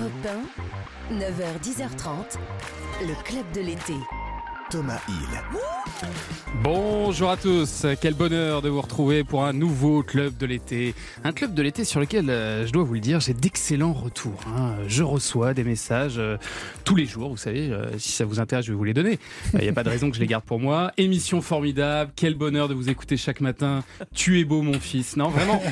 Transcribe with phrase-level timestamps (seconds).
[0.00, 0.12] Europe
[1.10, 2.38] 1, 9h-10h30,
[3.02, 3.96] le club de l'été.
[4.70, 5.79] Thomas Hill.
[6.62, 10.94] Bonjour à tous, quel bonheur de vous retrouver pour un nouveau club de l'été.
[11.24, 14.40] Un club de l'été sur lequel, euh, je dois vous le dire, j'ai d'excellents retours.
[14.46, 14.74] hein.
[14.86, 16.36] Je reçois des messages euh,
[16.84, 19.18] tous les jours, vous savez, euh, si ça vous intéresse, je vais vous les donner.
[19.54, 20.92] Il n'y a pas de raison que je les garde pour moi.
[20.98, 23.82] Émission formidable, quel bonheur de vous écouter chaque matin.
[24.14, 25.16] Tu es beau mon fils.
[25.16, 25.62] Non, vraiment,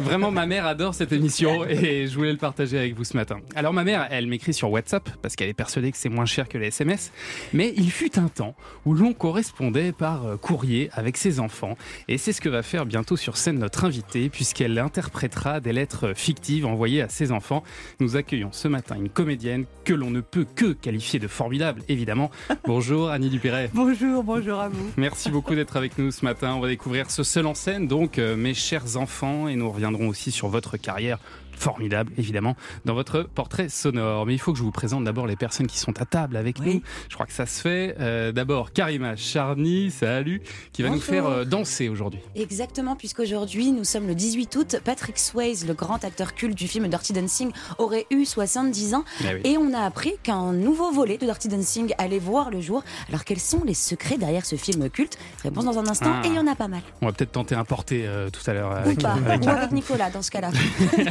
[0.00, 3.38] vraiment ma mère adore cette émission et je voulais le partager avec vous ce matin.
[3.54, 6.48] Alors ma mère, elle m'écrit sur WhatsApp parce qu'elle est persuadée que c'est moins cher
[6.48, 7.12] que les SMS.
[7.52, 8.54] Mais il fut un temps
[8.86, 11.76] où l'on correspondait par euh, courrier avec ses enfants.
[12.08, 16.14] Et c'est ce que va faire bientôt sur scène notre invitée, puisqu'elle interprétera des lettres
[16.14, 17.62] fictives envoyées à ses enfants.
[18.00, 22.30] Nous accueillons ce matin une comédienne que l'on ne peut que qualifier de formidable, évidemment.
[22.66, 23.70] Bonjour Annie Dupéret.
[23.74, 24.90] Bonjour, bonjour à vous.
[24.96, 26.54] Merci beaucoup d'être avec nous ce matin.
[26.54, 30.08] On va découvrir ce seul en scène, donc euh, mes chers enfants, et nous reviendrons
[30.08, 31.18] aussi sur votre carrière
[31.58, 34.26] formidable, évidemment, dans votre portrait sonore.
[34.26, 36.56] Mais il faut que je vous présente d'abord les personnes qui sont à table avec
[36.60, 36.76] Oui.
[36.76, 36.80] nous.
[37.08, 37.96] Je crois que ça se fait.
[38.00, 40.40] Euh, d'abord, Karima Charny, salut,
[40.72, 42.20] qui va nous faire euh, danser aujourd'hui.
[42.34, 44.76] Exactement, puisqu'aujourd'hui, nous sommes le 18 août.
[44.84, 49.04] Patrick Swayze, le grand acteur culte du film Dirty Dancing, aurait eu 70 ans.
[49.22, 49.40] Ah oui.
[49.44, 52.82] Et on a appris qu'un nouveau volet de Dirty Dancing allait voir le jour.
[53.08, 55.18] Alors, quels sont les secrets derrière ce film culte?
[55.42, 56.22] Réponse dans un instant, Ah.
[56.24, 56.80] et il y en a pas mal.
[57.02, 58.70] On va peut-être tenter un porté euh, tout à l'heure.
[58.70, 59.12] Ou Avec, pas.
[59.26, 60.50] avec- avec Nicolas, dans ce cas-là.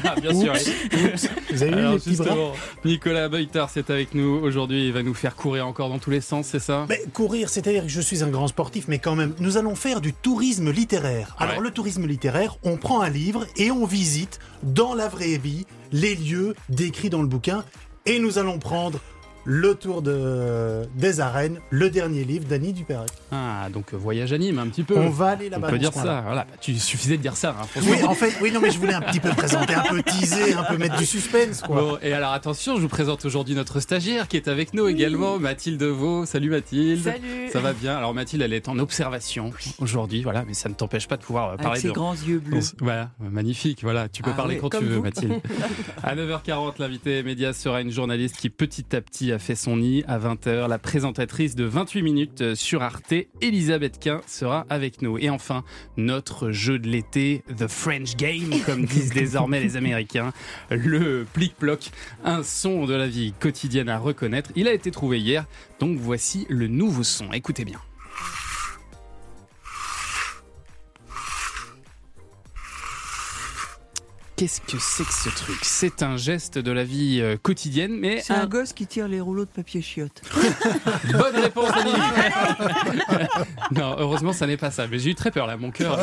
[0.03, 0.33] Ah, bien
[1.51, 2.53] Vous avez vu Alors, les petits bras justement,
[2.85, 4.87] Nicolas Beutard, c'est avec nous aujourd'hui.
[4.87, 6.85] Il va nous faire courir encore dans tous les sens, c'est ça?
[6.89, 10.01] Mais courir, c'est-à-dire que je suis un grand sportif, mais quand même, nous allons faire
[10.01, 11.35] du tourisme littéraire.
[11.39, 11.63] Alors Ouais.
[11.63, 16.15] le tourisme littéraire, on prend un livre et on visite dans la vraie vie les
[16.15, 17.63] lieux décrits dans le bouquin,
[18.05, 18.99] et nous allons prendre
[19.49, 23.05] le tour de, des arènes, le dernier livre d'Annie Dupéret.
[23.31, 24.97] Ah, donc euh, voyage anime un petit peu.
[24.97, 25.67] On va aller On là-bas.
[25.69, 26.21] peut dans dire ça.
[26.25, 27.55] Voilà, bah, tu suffisait de dire ça.
[27.61, 27.65] hein.
[27.81, 30.53] Oui, en fait, oui, non, mais je voulais un petit peu présenter, un peu teaser,
[30.53, 31.75] un peu mettre du suspense, quoi.
[31.81, 35.39] Bon, et alors attention, je vous présente aujourd'hui notre stagiaire qui est avec nous également,
[35.39, 36.25] Mathilde Vaux.
[36.25, 37.03] Salut Mathilde.
[37.05, 37.49] Salut.
[37.53, 37.95] Ça va bien?
[37.95, 41.45] Alors Mathilde, elle est en observation aujourd'hui, voilà, mais ça ne t'empêche pas de pouvoir
[41.45, 41.93] euh, Avec parler ses de.
[41.93, 42.59] grands yeux bleus.
[42.79, 45.03] Voilà, magnifique, voilà, tu peux Ah parler oui, quand tu veux, vous.
[45.03, 45.35] Mathilde.
[46.03, 50.03] À 9h40, l'invité média sera une journaliste qui petit à petit a fait son nid.
[50.07, 55.19] À 20h, la présentatrice de 28 minutes sur Arte, Elisabeth Quint, sera avec nous.
[55.19, 55.63] Et enfin,
[55.95, 60.33] notre jeu de l'été, The French Game, comme disent désormais les Américains.
[60.71, 61.91] Le plic-ploc,
[62.25, 64.49] un son de la vie quotidienne à reconnaître.
[64.55, 65.45] Il a été trouvé hier,
[65.79, 67.31] donc voici le nouveau son.
[67.31, 67.79] Écoutez bien.
[74.37, 75.57] Qu'est-ce que c'est que ce truc?
[75.63, 79.07] C'est un geste de la vie euh, quotidienne, mais C'est un un gosse qui tire
[79.07, 80.21] les rouleaux de papier chiotte.
[81.11, 81.91] Bonne réponse, Annie.
[83.75, 84.85] non, heureusement, ça n'est pas ça.
[84.85, 85.97] Mais j'ai eu très peur, là, mon cœur.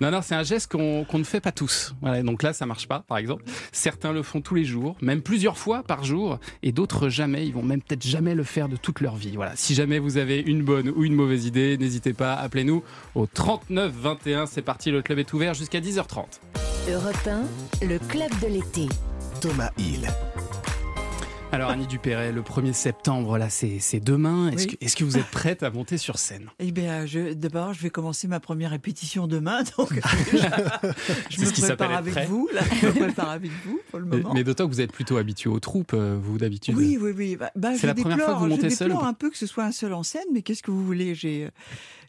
[0.00, 1.94] non, non, c'est un geste qu'on qu'on ne fait pas tous.
[2.00, 3.44] Voilà, donc là, ça marche pas, par exemple.
[3.70, 7.46] Certains le font tous les jours, même plusieurs fois par jour, et d'autres jamais.
[7.46, 9.36] Ils vont même peut-être jamais le faire de toute leur vie.
[9.36, 9.52] Voilà.
[9.54, 12.82] Si jamais vous avez une bonne ou une mauvaise idée, n'hésitez pas, appelez-nous
[13.14, 14.46] au 39 21.
[14.46, 16.40] C'est parti, le club est ouvert jusqu'à 10h30.
[16.88, 17.28] Europe
[17.82, 18.88] 1, le club de l'été.
[19.40, 20.08] Thomas Hill.
[21.52, 24.50] Alors, Annie Dupéret, le 1er septembre, là, c'est demain.
[24.52, 24.94] Est-ce Oui.
[24.96, 26.48] que, vous êtes prête à monter sur scène?
[26.60, 29.92] Eh bien, d'abord, je vais commencer ma première répétition demain, donc
[31.30, 32.26] je me prépare avec prêt.
[32.26, 32.48] vous.
[32.54, 34.32] Là, je me prépare avec vous pour le Mais, moment.
[34.34, 36.76] mais d'autant que vous êtes plutôt habitué aux troupes, euh, vous d'habitude.
[36.76, 37.36] Oui, oui, oui.
[37.36, 39.14] Bah, bah, C'est je la première fois que vous déplore- montez je seul déplore un
[39.14, 41.16] peu que ce soit un seul en scène, mais qu'est-ce que vous voulez?
[41.16, 41.50] J'ai euh,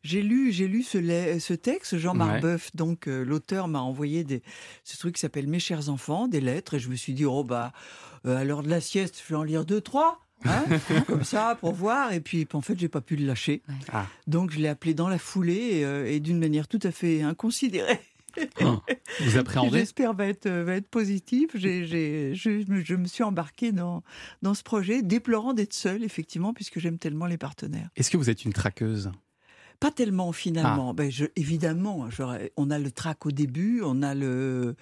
[0.04, 1.00] j'ai lu, j'ai lu ce,
[1.40, 1.98] ce texte.
[1.98, 2.18] Jean Ouais.
[2.20, 4.44] Marbeuf, donc euh, l'auteur, m'a envoyé des,
[4.84, 7.44] ce truc qui s'appelle Mes chers enfants, des lettres, et je me suis dit oh
[7.44, 10.20] bah euh, à l'heure de la sieste, je vais en lire deux, trois.
[10.46, 10.64] hein,
[11.08, 13.62] comme ça pour voir et puis en fait j'ai pas pu le lâcher
[13.94, 14.08] Ah.
[14.26, 17.22] donc je l'ai appelé dans la foulée et, euh, et d'une manière tout à fait
[17.22, 18.00] inconsidérée
[18.62, 18.80] Oh,
[19.20, 21.50] vous appréhendez j'espère va être, va être positif.
[21.54, 24.04] J'ai, j'ai- je, me- je me suis embarquée dans,
[24.42, 27.90] dans ce projet, déplorant d'être seule, effectivement, puisque j'aime tellement les partenaires.
[27.98, 29.12] Est-ce que vous êtes une traqueuse?
[29.82, 30.34] Pas tellement Ah.
[30.34, 30.94] finalement.
[30.94, 32.08] Ben, je, évidemment,
[32.56, 34.76] on a le track au début, on a le,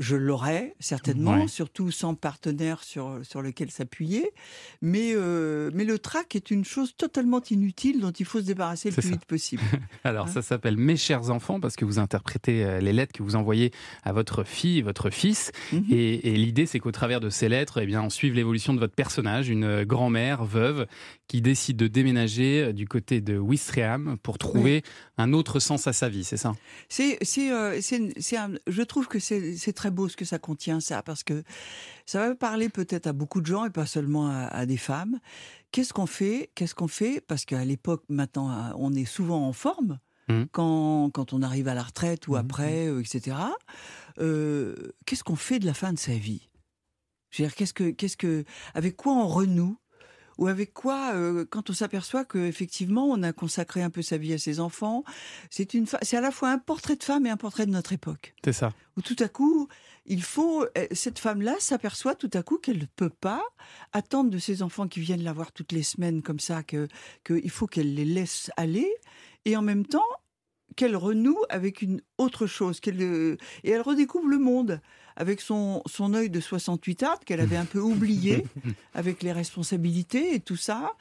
[0.00, 1.46] je l'aurais certainement, Ouais.
[1.48, 4.32] surtout sans partenaire sur sur lequel s'appuyer.
[4.82, 8.88] Mais euh, mais le track est une chose totalement inutile dont il faut se débarrasser
[8.88, 9.08] le plus ça.
[9.10, 9.62] vite possible.
[10.04, 13.22] Alors, Hein ça s'appelle Mes chers enfants parce que vous interprétez euh, les lettres que
[13.22, 13.70] vous envoyez
[14.02, 15.52] à votre fille et votre fils.
[15.72, 15.84] Mhm.
[15.90, 18.78] Et, et l'idée, c'est qu'au travers de ces lettres, eh bien, on suive l'évolution de
[18.80, 20.86] votre personnage, une euh, grand-mère veuve
[21.28, 24.82] qui décide de déménager du côté de Ouistreham pour trouver
[25.18, 26.54] un autre sens à sa vie, c'est ça?
[26.88, 30.38] C'est, c'est, euh, c'est, c'est un- je trouve que c'est, très beau ce que ça
[30.38, 31.42] contient, ça, parce que
[32.06, 35.18] ça va parler peut-être à beaucoup de gens et pas seulement à, à des femmes.
[35.72, 37.20] Qu'est-ce qu'on fait Qu'est-ce qu'on fait?
[37.20, 39.98] Parce qu'à l'époque, maintenant, euh, on est souvent en forme.
[40.28, 40.46] Mhm.
[40.52, 42.38] Quand, quand on arrive à la retraite ou Mhm.
[42.40, 43.36] après, euh, etc.
[44.20, 44.74] Euh,
[45.06, 46.48] Qu'est-ce qu'on fait de la fin de sa vie?
[47.30, 48.44] Qu'est-ce que, qu'est-ce que,
[48.74, 49.76] avec quoi on renoue?
[50.38, 54.32] Ou avec quoi, euh, quand on s'aperçoit qu'effectivement, on a consacré un peu sa vie
[54.32, 55.04] à ses enfants,
[55.50, 57.92] c'est une, c'est à la fois un portrait de femme et un portrait de notre
[57.92, 58.34] époque.
[58.44, 58.72] C'est ça.
[58.96, 59.68] Où tout à coup,
[60.06, 63.42] il faut, euh, cette femme-là s'aperçoit tout à coup qu'elle ne peut pas
[63.92, 66.88] attendre de ses enfants qui viennent la voir toutes les semaines comme ça, que,
[67.24, 68.88] qu'il faut qu'elle les laisse aller,
[69.44, 70.06] et en même temps,
[70.76, 74.80] qu'elle renoue avec une autre chose, qu'elle, euh, et elle redécouvre le monde
[75.18, 78.44] avec son, son œil de 68 art qu'elle avait un peu oublié,
[78.94, 80.92] avec les responsabilités et tout ça.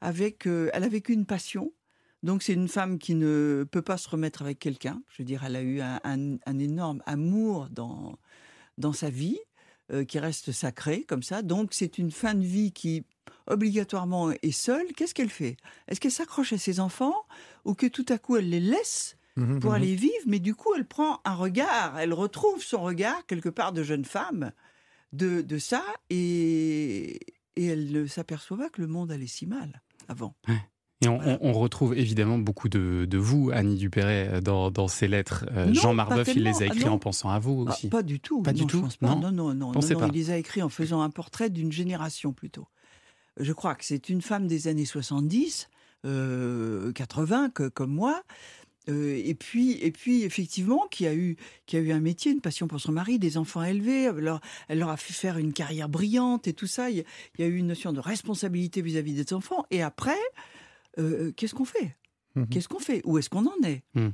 [0.00, 1.72] Avec, euh, elle a vécu une passion.
[2.22, 5.02] Donc c'est une femme qui ne peut pas se remettre avec quelqu'un.
[5.10, 8.18] Je veux dire, elle a eu un, un, énorme amour dans,
[8.78, 9.38] dans sa vie,
[9.92, 11.42] euh, qui reste sacré comme ça.
[11.42, 13.04] Donc c'est une fin de vie qui
[13.46, 14.86] obligatoirement est seule.
[14.96, 15.58] Qu'est-ce qu'elle fait?
[15.86, 17.14] Est-ce qu'elle s'accroche à ses enfants
[17.66, 19.76] ou que tout à coup elle les laisse Mhm, pour mhm.
[19.76, 23.72] aller vivre, mais du coup, elle prend un regard, elle retrouve son regard quelque part
[23.72, 24.52] de jeune femme
[25.12, 27.20] de, de ça, et,
[27.56, 30.34] et elle ne s'aperçoit pas que le monde allait si mal avant.
[31.02, 35.44] Et on, retrouve évidemment beaucoup de, de vous, Annie Dupéret, dans, dans ces lettres.
[35.52, 37.88] Euh, Jean Marbeuf, il les a écrits en pensant à vous aussi.
[37.90, 38.42] pas du tout.
[38.42, 38.88] Pas du tout.
[39.02, 42.66] Non, non, non, non, Il les a écrits en faisant un portrait d'une génération plutôt.
[43.38, 45.68] Je crois que c'est une femme des années 70,
[46.06, 48.22] euh, 80, que, comme moi,
[48.88, 51.36] euh, et puis, et puis effectivement, qui a eu,
[51.66, 54.06] qui a eu un métier, une passion pour son mari, des enfants élevés.
[54.06, 56.90] Alors, elle leur a fait faire une carrière brillante et tout ça.
[56.90, 57.04] Il
[57.38, 59.64] y a, eu une notion de responsabilité vis-à-vis des enfants.
[59.70, 60.18] Et après,
[60.98, 61.96] euh, qu'est-ce qu'on fait?
[62.36, 63.02] Mmh Qu'est-ce qu'on fait?
[63.04, 63.82] Où est-ce qu'on en est?
[63.94, 64.08] Mmh.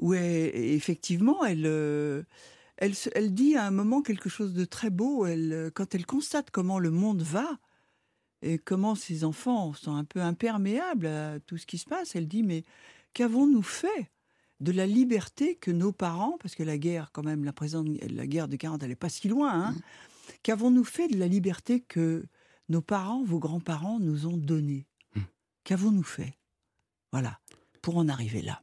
[0.00, 2.22] Où effectivement, elle, euh,
[2.76, 5.24] elle, elle dit à un moment quelque chose de très beau.
[5.26, 7.58] Elle, quand elle constate comment le monde va
[8.42, 12.28] et comment ses enfants sont un peu imperméables à tout ce qui se passe, elle
[12.28, 12.64] dit mais
[13.14, 14.10] Qu'avons-nous fait
[14.60, 18.26] de la liberté que nos parents, parce que la guerre, quand même, la, présente, la
[18.26, 19.80] guerre de 40, elle n'est pas si loin, hein, mmh.
[20.42, 22.26] qu'avons-nous fait de la liberté que
[22.68, 24.86] nos parents, vos grands-parents nous ont donnée?
[25.14, 25.20] Mmh.
[25.64, 26.38] Qu'avons-nous fait?
[27.12, 27.40] Voilà,
[27.82, 28.62] pour en arriver là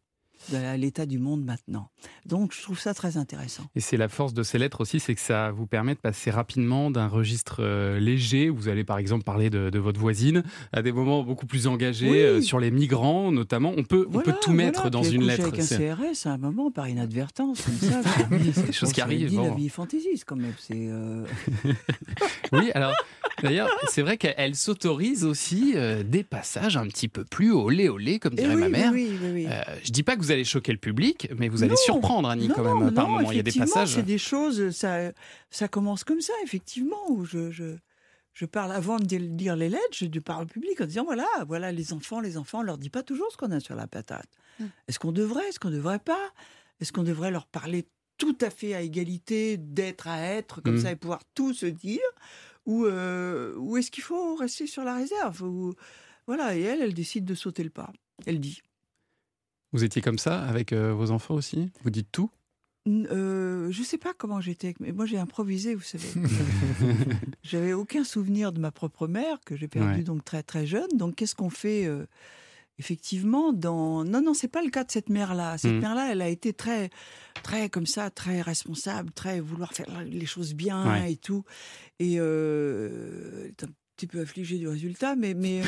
[0.53, 1.89] à l'état du monde maintenant.
[2.25, 3.63] Donc je trouve ça très intéressant.
[3.75, 6.31] Et c'est la force de ces lettres aussi, c'est que ça vous permet de passer
[6.31, 10.43] rapidement d'un registre euh, léger, vous allez par exemple parler de, votre voisine,
[10.73, 13.73] à des moments beaucoup plus engagés euh, sur les migrants notamment.
[13.77, 15.47] On peut, on peut tout mettre dans une lettre.
[15.47, 18.01] Avec un CRS à un moment par inadvertance, comme ça.
[18.53, 19.29] c'est des choses qui arrivent.
[19.29, 20.53] Dit la vie fantaisiste quand même.
[20.71, 21.25] Euh,
[22.51, 22.93] oui, alors
[23.41, 28.19] D'ailleurs, c'est vrai qu'elle s'autorise aussi euh, des passages un petit peu plus olé olé,
[28.19, 28.91] comme dirait ma mère.
[28.91, 31.75] Oui, oui, euh, je dis pas que vous allez choquer le public, mais vous allez
[31.75, 33.31] surprendre Annie quand même par moment.
[33.31, 33.89] Il y a des passages.
[33.89, 35.11] C'est des choses, ça,
[35.49, 37.75] ça commence comme ça, effectivement, où je, je,
[38.33, 41.71] je parle avant de dire les lettres, je parle au public en disant voilà, voilà
[41.71, 44.29] les enfants, les enfants, on leur dit pas toujours ce qu'on a sur la patate.
[44.59, 44.69] Hum.
[44.87, 46.31] Est-ce qu'on devrait, est-ce qu'on devrait pas?
[46.79, 47.87] Est-ce qu'on devrait leur parler
[48.17, 50.81] tout à fait à égalité, d'être à être, comme hum.
[50.81, 51.99] ça, et pouvoir tout se dire?
[52.67, 55.73] Ou, euh, ou est-ce qu'il faut rester sur la réserve ou,
[56.27, 57.91] Voilà, et elle, elle décide de sauter le pas.
[58.27, 58.61] Elle dit.
[59.73, 61.71] Vous étiez comme ça avec euh, vos enfants aussi?
[61.81, 62.29] Vous dites tout?
[62.87, 66.07] Euh, je sais pas comment j'étais, mais moi j'ai improvisé, vous savez.
[67.43, 70.87] J'avais aucun souvenir de ma propre mère que j'ai perdue donc très très jeune.
[70.93, 72.05] Donc qu'est-ce qu'on fait euh,
[72.79, 74.03] effectivement, dans...
[74.03, 75.57] Non, non, c'est pas le cas de cette mère-là.
[75.57, 75.79] Cette mmh.
[75.79, 76.89] mère-là, elle a été très,
[77.43, 81.43] très comme ça, très responsable, très vouloir faire les choses bien et tout.
[81.99, 85.61] Et euh, un petit peu affligée du résultat, mais, mais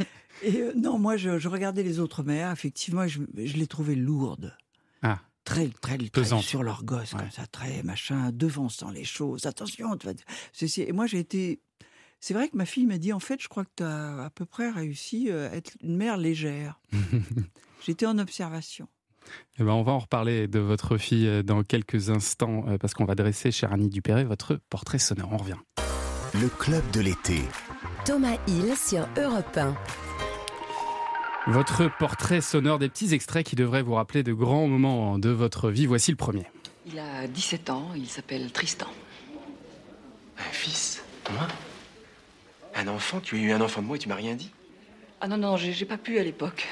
[0.42, 2.50] et euh, non, moi, je, regardais les autres mères.
[2.50, 4.56] Effectivement, je, je les trouvais lourdes.
[5.02, 5.20] Ah.
[5.44, 9.44] Très, très, très sur leur gosse, comme ça, très machin, devançant les choses.
[9.44, 11.60] Attention, tu Et moi, j'ai été
[12.24, 14.30] c'est vrai que ma fille m'a dit, en fait, je crois que tu as à
[14.30, 16.80] peu près réussi euh, à être une mère légère.
[17.84, 18.88] J'étais en observation.
[19.58, 22.94] Eh ben, on va en reparler de votre fille euh, dans quelques instants, euh, parce
[22.94, 25.28] qu'on va dresser, chère Annie Dupéré, votre portrait sonore.
[25.32, 25.58] On revient.
[26.32, 27.42] Le club de l'été.
[28.06, 29.76] Thomas Hill sur Europe 1.
[31.48, 35.68] Votre portrait sonore, des petits extraits qui devraient vous rappeler de grands moments de votre
[35.68, 35.84] vie.
[35.84, 36.46] Voici le premier.
[36.86, 38.88] Il a 17 ans, il s'appelle Tristan.
[40.38, 41.46] Un fils Moi?
[42.74, 43.20] Un enfant?
[43.20, 44.50] Tu as eu un enfant de moi et tu m'as rien dit?
[45.20, 46.66] Ah non, non, j'ai pas pu à l'époque.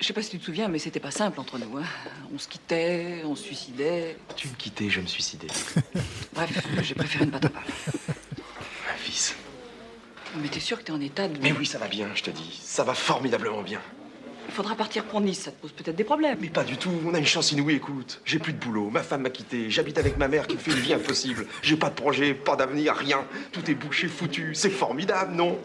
[0.00, 1.76] Je sais pas si tu te souviens, mais c'était pas simple entre nous.
[1.76, 1.84] Hein.
[2.32, 4.16] On se quittait, on se suicidait.
[4.36, 5.48] Tu me quittais, je me suicidais.
[6.34, 7.72] Bref, j'ai préféré ne pas t'en parler.
[8.92, 9.34] Un fils.
[10.36, 11.38] Mais t'es sûr que t'es en état de...
[11.40, 12.60] Mais oui, ça va bien, je te dis.
[12.62, 13.80] Ça va formidablement bien.
[14.48, 16.38] Il faudra partir pour Nice, ça te pose peut-être des problèmes.
[16.40, 18.20] Mais pas du tout, on a une chance inouïe, écoute.
[18.24, 20.78] J'ai plus de boulot, ma femme m'a quitté, j'habite avec ma mère qui fait une
[20.78, 21.46] vie impossible.
[21.62, 23.24] J'ai pas de projet, pas d'avenir, rien.
[23.52, 24.54] Tout est bouché, foutu.
[24.54, 25.58] C'est formidable, non?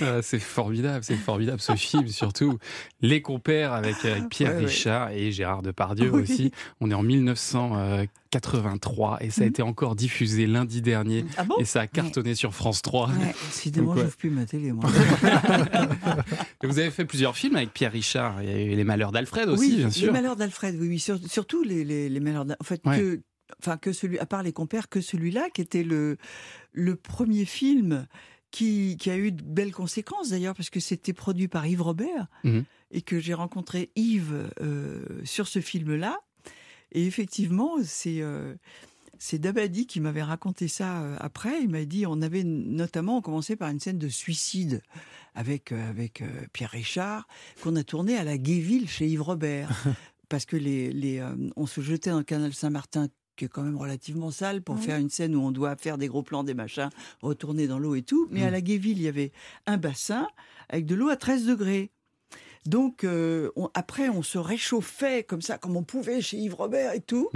[0.00, 2.58] Ah, c'est formidable, c'est formidable ce film surtout.
[3.00, 4.66] Les compères avec, avec Pierre Ouais, ouais.
[4.66, 6.22] Richard et Gérard Depardieu Oui.
[6.22, 6.52] aussi.
[6.80, 9.50] On est en 1983 et ça a Mhm.
[9.50, 13.08] été encore diffusé lundi dernier Ah bon et ça a cartonné sur France 3.
[13.08, 13.14] Ouais,
[13.50, 14.84] Décidément, j'ouvre plus ma télé, moi.
[16.62, 18.42] Vous avez fait plusieurs films avec Pierre Richard.
[18.42, 20.12] Il y a eu Les Malheurs d'Alfred aussi, oui, bien Les sûr.
[20.12, 20.98] malheurs d'Alfred, oui, oui.
[20.98, 22.80] sur- surtout les, les, les malheurs d'Alfred.
[22.84, 23.20] En fait, que,
[23.62, 26.16] enfin, que celui, à part les compères, que celui-là, qui était le,
[26.72, 28.06] le premier film
[28.52, 32.26] qui, qui a eu de belles conséquences d'ailleurs, parce que c'était produit par Yves Robert
[32.44, 32.64] Mhm.
[32.92, 36.20] et que j'ai rencontré Yves euh, sur ce film-là.
[36.92, 38.20] Et effectivement, c'est.
[38.20, 38.54] euh,
[39.24, 41.62] c'est Dabadi qui m'avait raconté ça euh, après.
[41.62, 44.82] Il m'a dit, on avait notamment commencé par une scène de suicide
[45.36, 47.28] avec avec Pierre Richard
[47.62, 49.70] qu'on a tourné à la Guéville chez Yves Robert
[50.28, 53.62] parce que les les euh, on se jetait dans le canal Saint-Martin qui est quand
[53.62, 56.54] même relativement sale pour faire une scène où on doit faire des gros plans, des
[56.54, 58.26] machins, retourner dans l'eau et tout.
[58.30, 59.32] Mais à la Guéville, il y avait
[59.66, 60.28] un bassin
[60.68, 61.90] avec de l'eau à 13 degrés.
[62.64, 66.92] Donc euh, on- après, on se réchauffait comme ça, comme on pouvait chez Yves Robert
[66.94, 67.28] et tout.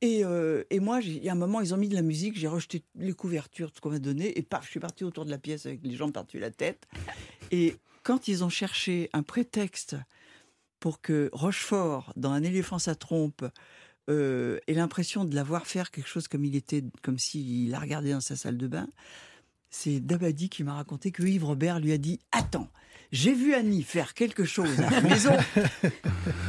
[0.00, 2.36] Et, euh, et moi, il y a un moment, ils ont mis de la musique,
[2.36, 5.24] j'ai rejeté les couvertures, tout ce qu'on m'a donné, et paf, je suis partie autour
[5.26, 6.88] de la pièce avec les jambes par-dessus la tête.
[7.52, 9.94] Et quand ils ont cherché un prétexte
[10.80, 13.44] pour que Rochefort, dans Un éléphant sa trompe,
[14.10, 17.78] euh, ait l'impression de la voir faire quelque chose comme il était, comme s'il la
[17.78, 18.88] regardait dans sa salle de bain,
[19.70, 22.68] c'est Dabadi qui m'a raconté que Yves Robert lui a dit Attends,
[23.12, 25.32] j'ai vu Annie faire quelque chose à la maison.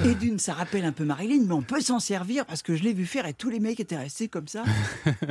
[0.05, 2.83] Et d'une, ça rappelle un peu Marilyn, mais on peut s'en servir parce que je
[2.83, 4.63] l'ai vu faire et tous les mecs étaient restés comme ça.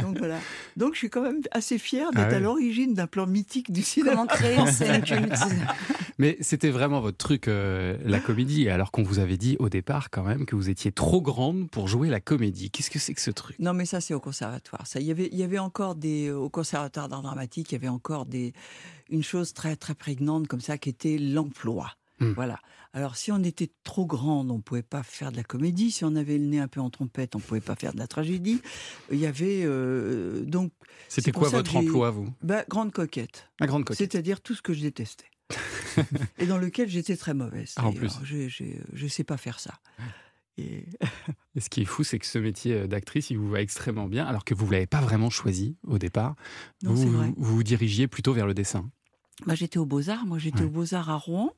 [0.00, 0.38] Donc voilà.
[0.76, 3.82] Donc je suis quand même assez fière d'être Ah à l'origine d'un plan mythique du
[3.82, 4.12] cinéma.
[4.12, 5.32] Comment créer une scène culte
[6.18, 10.10] Mais c'était vraiment votre truc, euh, la comédie, alors qu'on vous avait dit au départ
[10.10, 12.70] quand même que vous étiez trop grande pour jouer la comédie.
[12.70, 13.58] Qu'est-ce que c'est que ce truc?
[13.58, 14.86] Non, mais ça, c'est au conservatoire.
[14.86, 17.76] Ça, il y avait, il y avait encore des, au conservatoire d'art dramatique, il y
[17.76, 18.52] avait encore des,
[19.10, 21.90] une chose très, très prégnante comme ça, qui était l'emploi.
[22.20, 22.32] Hmm.
[22.32, 22.60] Voilà.
[22.92, 25.90] Alors, si on était trop grande, on pouvait pas faire de la comédie.
[25.90, 28.06] Si on avait le nez un peu en trompette, on pouvait pas faire de la
[28.06, 28.60] tragédie.
[29.10, 30.70] Il y avait euh, donc
[31.08, 32.28] C'était quoi votre emploi, vous?
[32.42, 34.12] Bah, grande coquette, La grande coquette.
[34.12, 35.26] c'est-à-dire tout ce que je détestais
[36.38, 37.74] et dans lequel j'étais très mauvaise.
[37.76, 38.12] Ah, en plus.
[38.24, 39.74] je, je, je sais pas faire ça.
[40.56, 40.86] Et
[41.56, 44.06] Et ce qui est fou, c'est que ce métier euh, d'actrice, il vous va extrêmement
[44.06, 46.36] bien, alors que vous ne l'avez pas vraiment choisi au départ.
[46.82, 47.32] Non, vous, vrai.
[47.36, 48.88] vous vous dirigiez plutôt vers le dessin.
[49.46, 50.26] Bah, j'étais aux Beaux-Arts.
[50.26, 50.66] Moi, j'étais Ouais.
[50.66, 51.52] aux Beaux-Arts à Rouen.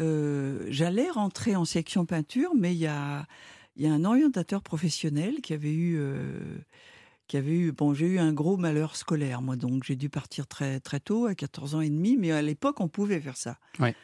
[0.00, 3.26] Euh, J'allais rentrer en section peinture, mais il y a,
[3.76, 5.96] il y a un orientateur professionnel qui avait eu.
[5.98, 6.40] euh,
[7.26, 10.46] qui avait eu bon j'ai eu un gros malheur scolaire moi donc j'ai dû partir
[10.46, 13.58] très très tôt à 14 ans et demi mais à l'époque on pouvait faire ça
[13.80, 13.94] Ouais.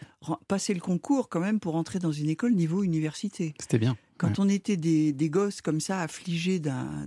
[0.48, 3.96] Passer le concours quand même pour entrer dans une école niveau université C'était bien.
[4.18, 7.06] quand on était des, des gosses comme ça, affligés d'un,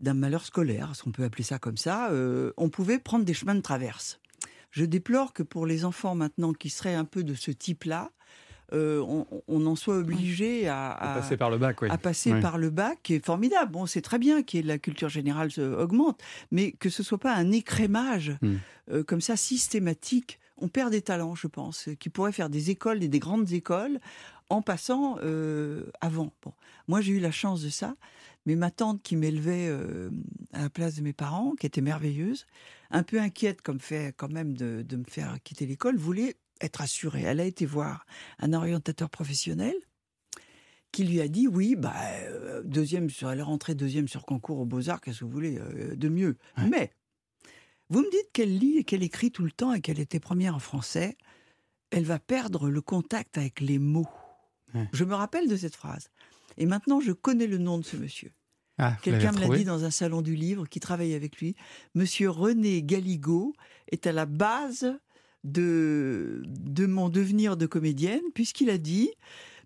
[0.00, 3.54] malheur scolaire, ce qu'on peut appeler ça comme ça, euh, on pouvait prendre des chemins
[3.54, 4.20] de traverse.
[4.70, 8.10] Je déplore que pour les enfants maintenant qui seraient un peu de ce type-là,
[8.72, 11.88] euh, on, on en soit obligé à, à- Passer par le bac, oui.
[11.90, 13.70] à passer par le bac, qui est formidable.
[13.72, 17.52] Bon, c'est très bien que la culture générale augmente, mais que ce soit pas un
[17.52, 18.56] écrémage Hmm.
[18.90, 20.38] euh, comme ça systématique.
[20.58, 23.98] On perd des talents, je pense, qui pourraient faire des écoles et des grandes écoles
[24.50, 26.32] en passant euh, avant.
[26.42, 26.52] Bon,
[26.86, 27.96] moi j'ai eu la chance de ça,
[28.46, 30.10] mais ma tante qui m'élevait euh,
[30.52, 32.46] à la place de mes parents, qui était merveilleuse,
[32.90, 36.80] un peu inquiète comme fait quand même de, de me faire quitter l'école, voulait être
[36.80, 37.22] assurée.
[37.22, 38.06] Elle a été voir
[38.38, 39.74] un orientateur professionnel
[40.92, 44.60] qui lui a dit oui, bah, euh, deuxième sur, elle est rentrée deuxième sur concours
[44.60, 46.68] aux Beaux-Arts, qu'est-ce que vous voulez euh, de mieux Ouais.
[46.70, 46.90] Mais
[47.90, 50.54] vous me dites qu'elle lit et qu'elle écrit tout le temps et qu'elle était première
[50.54, 51.16] en français,
[51.90, 54.08] elle va perdre le contact avec les mots.
[54.72, 54.88] Ouais.
[54.92, 56.10] Je me rappelle de cette phrase.
[56.56, 58.32] Et maintenant, je connais le nom de ce monsieur.
[58.78, 61.54] Ah, Quelqu'un me l'a dit dans un salon du livre qui travaille avec lui.
[61.94, 63.54] Monsieur René Galligot
[63.90, 64.98] est à la base
[65.44, 69.10] de, de mon devenir de comédienne, puisqu'il a dit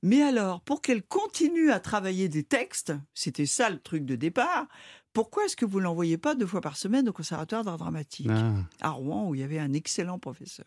[0.02, 4.66] Mais alors, pour qu'elle continue à travailler des textes, c'était ça le truc de départ,
[5.12, 8.52] pourquoi est-ce que vous l'envoyez pas deux fois par semaine au Conservatoire d'art dramatique Ah,
[8.80, 10.66] à Rouen, où il y avait un excellent professeur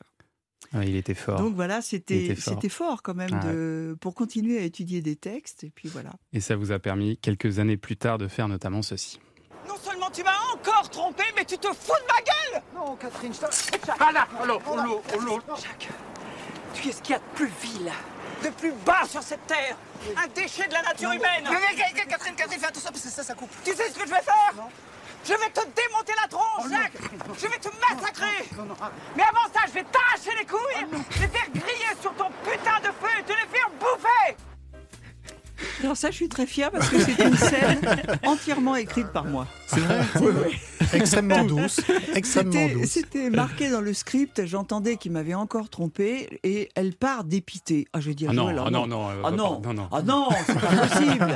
[0.73, 1.37] ouais, il était fort.
[1.39, 2.61] Donc voilà, Il c'était était fort.
[2.69, 5.63] fort quand même Ah de, pour continuer à étudier des textes.
[5.63, 6.11] Et puis voilà.
[6.33, 9.19] Et ça vous a permis, quelques années plus tard, de faire notamment ceci.
[10.13, 12.61] Tu m'as encore trompé, mais tu te fous de ma gueule!
[12.75, 13.93] Non, Catherine, je t'en...
[13.99, 14.75] Ah là Oh l'eau, oh
[15.19, 15.87] l'eau, oh Jacques,
[16.73, 17.91] tu es ce qu'il y a de plus vil,
[18.43, 19.75] de plus bas sur cette terre
[20.17, 21.45] Un déchet de la nature humaine.
[21.45, 23.51] Mais, mais, Catherine, Catherine, fais attention, parce que ça, ça coupe.
[23.63, 24.53] Tu sais ce que je vais faire?
[25.23, 28.49] Je vais te démonter la tronche, Jacques Je vais te massacrer.
[29.15, 32.87] Mais avant ça, je vais t'arracher les couilles Les faire griller sur ton putain de
[32.87, 34.35] feu et te les faire bouffer
[35.83, 37.81] Alors ça, je suis très fière parce que c'est une scène
[38.25, 39.47] entièrement écrite par moi.
[39.67, 40.57] C'est vrai Oui, oui.
[40.93, 41.79] Extrêmement douce,
[42.15, 42.85] extrêmement C'était- douce.
[42.89, 47.87] C'était marqué dans le script, j'entendais qu'il m'avait encore trompé et elle part dépitée.
[47.93, 49.87] Ah, je dis Ah non, Joël, ah non, non, euh, Ah non, non, non.
[49.91, 51.27] ah non, c'est pas possible.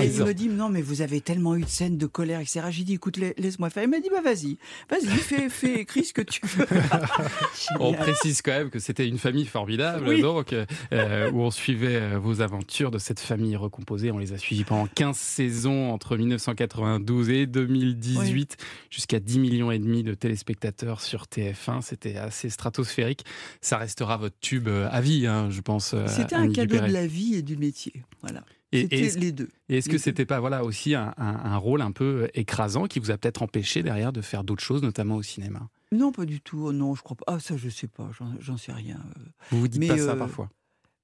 [0.02, 2.62] Et il me dit, non, mais vous avez tellement eu de scènes de colère, etc.
[2.70, 3.82] J'ai dit, écoute, la- laisse-moi faire.
[3.84, 4.56] Il m'a dit, bah vas-y,
[4.90, 6.66] vas-y, fais, fais, écris ce que tu veux.
[7.80, 10.22] On précise quand même que c'était une famille formidable, Oui.
[10.22, 10.54] donc,
[10.92, 14.10] euh, où on suivait euh, vos aventures de cette famille recomposée.
[14.10, 18.56] On les a suivis pendant 15 saisons entre 1992 et 2018,
[18.90, 21.82] jusqu'à 10 millions et demi de téléspectateurs sur TF1.
[21.82, 23.24] C'était assez stratosphérique.
[23.60, 25.94] Ça restera votre tube euh, à vie, hein, je pense.
[25.94, 27.92] euh, C'était un cadeau de la vie et du métier.
[28.22, 28.44] Voilà.
[28.72, 29.48] Et- C'était les deux.
[29.68, 33.00] Et est-ce que c'était pas voilà aussi un, un- un rôle un peu écrasant qui
[33.00, 35.68] vous a peut-être empêché derrière de faire d'autres choses, notamment au cinéma?
[35.90, 36.66] Non, pas du tout.
[36.66, 37.24] Oh, non, je crois pas.
[37.26, 38.08] Ah, ça, je sais pas.
[38.40, 39.00] J'en- sais rien.
[39.18, 40.50] Euh, Vous vous dites Mais, pas ça euh, parfois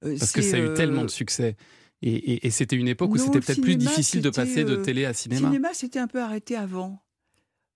[0.05, 1.57] euh, Parce que ça a eu euh, tellement de succès.
[2.01, 4.77] Et, et- et c'était une époque où c'était le peut-être plus difficile de passer de
[4.77, 5.47] euh, télé à cinéma.
[5.49, 7.01] cinéma, c'était un peu arrêté avant.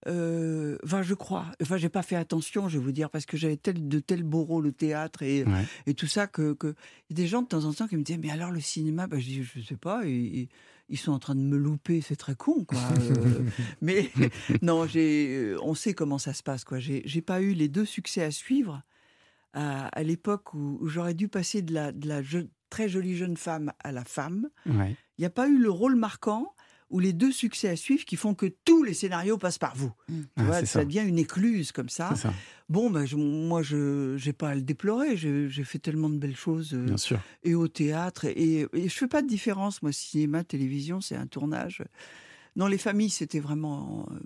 [0.08, 1.46] Euh, Enfin, je crois.
[1.62, 4.24] Enfin, j'ai pas fait attention, je vais vous dire, parce que j'avais tel, de tels
[4.24, 5.66] beaux rôles au théâtre et, Ouais.
[5.86, 6.76] et tout ça que, que
[7.10, 8.60] il y a des gens de temps en temps qui me disaient mais alors le
[8.62, 10.50] cinéma, bah, je dis je sais pas, et
[10.90, 12.80] ils sont en train de me louper, c'est très con quoi.
[13.02, 13.44] Euh,
[13.82, 14.10] mais
[14.62, 16.80] non, j'ai, euh, on sait comment ça se passe quoi.
[16.80, 18.82] J'ai, pas eu les deux succès à suivre
[19.54, 22.40] à, à l'époque où, où j'aurais dû passer de la, de la je-
[22.70, 24.50] très jolie jeune femme à la femme.
[24.66, 24.96] Ouais.
[25.18, 26.54] Il n'y a pas eu le rôle marquant
[26.92, 29.92] ou les deux succès à suivre qui font que tous les scénarios passent par vous.
[30.08, 30.86] Tu Ah, vois, c'est ça ça.
[30.86, 32.14] devient une écluse comme ça.
[32.70, 35.18] Bon, ben, je- moi, je n'ai pas à le déplorer.
[35.18, 37.20] J'ai fait tellement de belles choses, euh, bien sûr.
[37.44, 38.26] et au théâtre.
[38.26, 39.82] Et, et je fais pas de différence.
[39.82, 41.82] Moi, cinéma, télévision, c'est un tournage.
[42.56, 44.20] Dans les familles, c'était vraiment euh,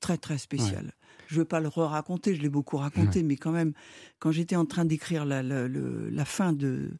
[0.00, 0.92] très, très spécial.
[1.28, 3.72] Je ne veux pas le raconter, je l'ai beaucoup raconté, mais quand même,
[4.18, 6.90] quand j'étais en train d'écrire la, la- le- la fin de,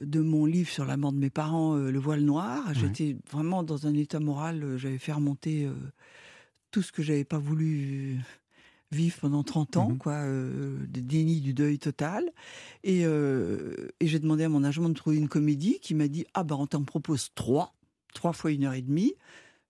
[0.00, 3.62] de mon livre sur la mort de mes parents, euh, Le voile noir, j'étais vraiment
[3.62, 4.62] dans un état moral.
[4.62, 5.72] euh, J'avais fait remonter euh,
[6.70, 8.18] tout ce que j'avais pas voulu
[8.92, 9.98] vivre pendant 30 ans, Mhm.
[9.98, 10.22] quoi,
[10.86, 12.24] des déni du deuil total.
[12.84, 16.42] Et, et j'ai demandé à mon agent de trouver une comédie qui m'a dit Ah
[16.44, 17.74] ben on t'en propose trois,
[18.14, 19.12] trois fois une heure et demie.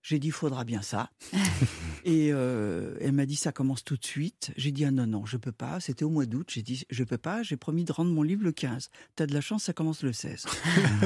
[0.01, 1.09] J'ai dit faudra bien ça.
[2.05, 4.51] et euh, elle m'a dit ça commence tout de suite.
[4.55, 5.79] J'ai dit ah non non je peux pas.
[5.81, 6.47] C'était au mois d'août.
[6.49, 7.43] J'ai dit je peux pas.
[7.43, 8.89] J'ai promis de rendre mon livre le 15.
[9.15, 10.45] T'as de la chance ça commence le 16.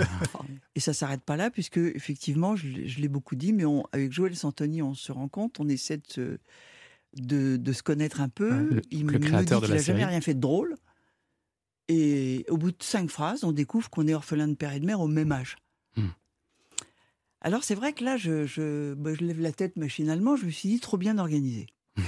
[0.75, 3.83] et ça s'arrête pas là puisque effectivement je, l'ai- je l'ai beaucoup dit mais on,
[3.91, 6.37] avec Joël Santoni on se rend compte on essaie de se,
[7.17, 8.51] de, de se connaître un peu.
[8.51, 9.25] Ouais, le- Il le me dit
[9.61, 10.75] qu'il la a jamais rien fait de drôle.
[11.89, 14.85] Et au bout de cinq phrases, on découvre qu'on est orphelin de père et de
[14.85, 15.57] mère au même âge.
[17.43, 20.35] Alors c'est vrai que là, je, je, bah, je lève la tête machinalement.
[20.35, 21.67] Je me suis dit trop bien organisé.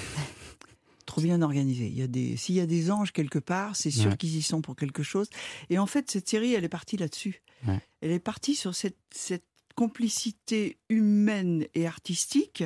[1.05, 1.87] trop bien organisé.
[1.87, 4.17] Il y a des, s'il y a des anges quelque part, c'est sûr Ouais.
[4.17, 5.29] qu'ils y sont pour quelque chose.
[5.69, 7.41] Et en fait, cette série, elle est partie là-dessus.
[7.67, 7.79] Ouais.
[8.01, 9.45] Elle est partie sur cette, cette
[9.75, 12.63] complicité humaine et artistique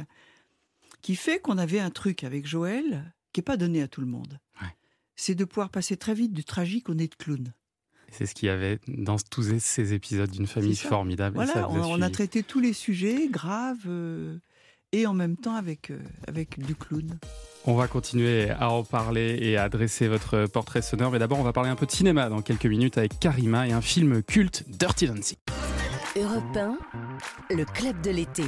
[1.01, 4.07] qui fait qu'on avait un truc avec Joël qui n'est pas donné à tout le
[4.07, 4.39] monde.
[4.61, 4.67] Ouais.
[5.15, 7.53] C'est de pouvoir passer très vite du tragique au nez de clown.
[8.11, 11.37] C'est ce qu'il y avait dans tous ces épisodes d'une famille formidable.
[11.45, 12.11] ça Voilà, on, a on a suivi.
[12.11, 14.37] traité tous les sujets graves euh,
[14.91, 17.19] et en même temps avec, euh, avec du clown.
[17.65, 21.11] On va continuer à en parler et à dresser votre portrait sonore.
[21.11, 23.71] Mais d'abord, on va parler un peu de cinéma dans quelques minutes avec Karima et
[23.71, 25.37] un film culte, Dirty Dancing.
[26.19, 26.77] Europe 1,
[27.55, 28.43] le club de l'été.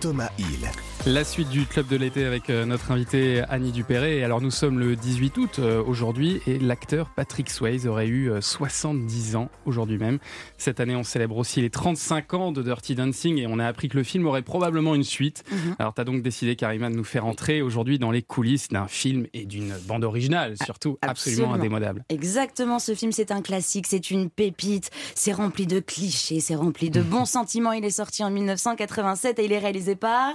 [0.00, 0.68] Thomas Hill.
[1.06, 4.22] La suite du club de l'été avec euh, notre invité Annie Dupéré.
[4.22, 8.40] Alors nous sommes le 18 août euh, aujourd'hui et l'acteur Patrick Swayze aurait eu euh,
[8.40, 10.18] 70 ans aujourd'hui même.
[10.58, 13.88] Cette année on célèbre aussi les 35 ans de Dirty Dancing et on a appris
[13.88, 15.42] que le film aurait probablement une suite.
[15.50, 15.76] Mhm.
[15.78, 19.26] Alors t'as donc décidé Karima de nous faire entrer aujourd'hui dans les coulisses d'un film
[19.32, 21.54] et d'une bande originale surtout absolument, Absolument.
[21.54, 22.04] indémodable.
[22.10, 26.90] Exactement, ce film c'est un classique, c'est une pépite, c'est rempli de clichés, c'est rempli
[26.94, 27.72] de bons sentiments.
[27.72, 30.34] Il est sorti en 1987 et il est réalisé par.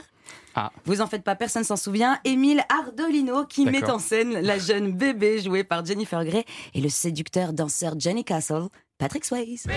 [0.56, 0.72] Ah.
[0.86, 2.20] Vous en faites pas, personne s'en souvient.
[2.26, 6.90] Émile Ardolino qui met en scène la jeune bébé jouée par Jennifer Grey et le
[6.90, 8.68] séducteur danseur Johnny Castle,
[8.98, 9.68] Patrick Swayze.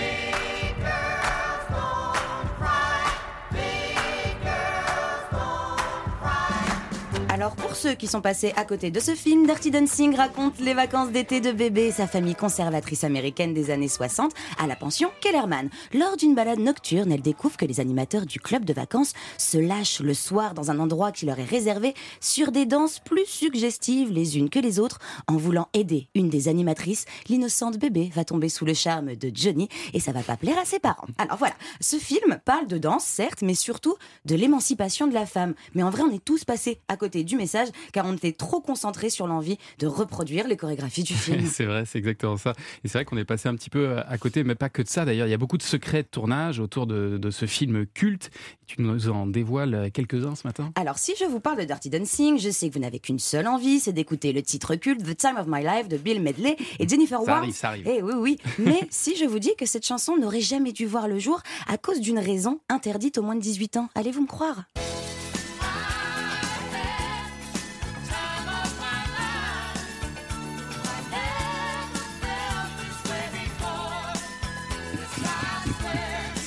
[7.42, 10.74] Alors pour ceux qui sont passés à côté de ce film, Dirty Dancing raconte les
[10.74, 15.10] vacances d'été de bébé et sa famille conservatrice américaine des années 60 à la pension
[15.20, 15.68] Kellerman.
[15.92, 19.98] Lors d'une balade nocturne, elle découvre que les animateurs du club de vacances se lâchent
[19.98, 24.38] le soir dans un endroit qui leur est réservé sur des danses plus suggestives les
[24.38, 25.00] unes que les autres.
[25.26, 29.68] En voulant aider une des animatrices, l'innocente bébé va tomber sous le charme de Johnny
[29.94, 31.08] et ça va pas plaire à ses parents.
[31.18, 35.54] Alors voilà, ce film parle de danse certes, mais surtout de l'émancipation de la femme.
[35.74, 38.60] Mais en vrai, on est tous passés à côté du message car on était trop
[38.60, 41.46] concentré sur l'envie de reproduire les chorégraphies du film.
[41.46, 42.52] c'est vrai, c'est exactement ça.
[42.84, 44.88] Et c'est vrai qu'on est passé un petit peu à côté, mais pas que de
[44.88, 45.26] ça d'ailleurs.
[45.26, 48.30] Il y a beaucoup de secrets de tournage autour de, de ce film culte.
[48.66, 50.72] Tu nous en dévoiles quelques-uns ce matin?
[50.76, 53.46] Alors, si je vous parle de Dirty Dancing, je sais que vous n'avez qu'une seule
[53.46, 56.88] envie, c'est d'écouter le titre culte The Time of My Life de Bill Medley et
[56.88, 57.42] Jennifer Ça Warnes.
[57.42, 57.86] arrive, ça arrive.
[57.88, 58.38] Eh oui, oui.
[58.58, 61.76] Mais si je vous dis que cette chanson n'aurait jamais dû voir le jour à
[61.76, 64.64] cause d'une raison interdite aux moins de 18 ans, allez-vous me croire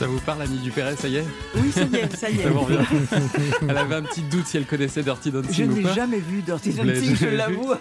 [0.05, 2.43] Ça vous parle, Annie Dupéret, ça y est Oui, ça y est, ça y est.
[2.43, 2.77] Ça vous revient
[3.67, 5.93] Elle avait un petit doute si elle connaissait Dirty Dancing Je ou n'ai pas.
[5.93, 7.73] jamais vu Dirty Dancing, je l'avoue.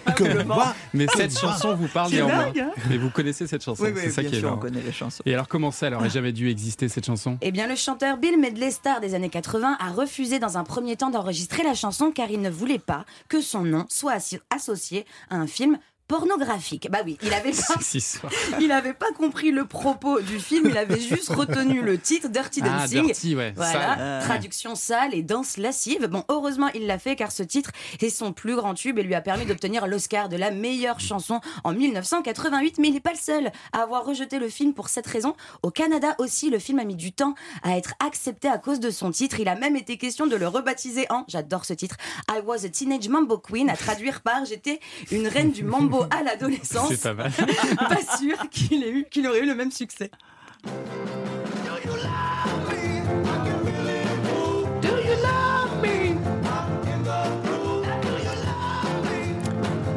[0.47, 2.45] Moi, Mais cette chanson vous parle C'est néanmoins.
[2.45, 4.47] dingue, hein Mais vous connaissez cette chanson, Oui, oui, c'est ça bien qui est sûr,
[4.47, 4.61] on marrant.
[4.63, 5.21] connaît les chansons.
[5.27, 7.37] Et alors comment ça, elle aurait jamais dû exister cette chanson?
[7.43, 10.95] Eh bien, le chanteur Bill Medley, star des années 80, a refusé dans un premier
[10.95, 14.17] temps d'enregistrer la chanson car il ne voulait pas que son nom soit
[14.49, 16.87] associé à un film pornographique.
[16.91, 17.79] Bah oui, il avait pas,
[18.59, 22.61] il avait pas compris le propos du film, il avait juste retenu le titre Dirty
[22.63, 23.05] Ah, Dancing.
[23.07, 23.53] Dirty, ouais.
[23.55, 23.97] Voilà, sale.
[23.99, 24.21] Euh.
[24.21, 26.07] traduction sale et danse lascive.
[26.07, 29.15] Bon, heureusement, il l'a fait car ce titre est son plus grand tube et lui
[29.15, 32.77] a permis d'obtenir l'Oscar de la meilleure chanson en 1988.
[32.79, 35.35] Mais il n'est pas le seul à avoir rejeté le film pour cette raison.
[35.63, 38.89] Au Canada aussi, le film a mis du temps à être accepté à cause de
[38.89, 39.39] son titre.
[39.39, 41.95] Il a même été question de le rebaptiser en, j'adore ce titre,
[42.29, 44.79] I was a teenage mambo queen, à traduire par j'étais
[45.11, 46.89] une reine du mambo à l'adolescence.
[46.89, 47.31] C'est pas mal.
[47.77, 50.11] Pas sûr qu'il ait eu, qu'il aurait eu le même succès.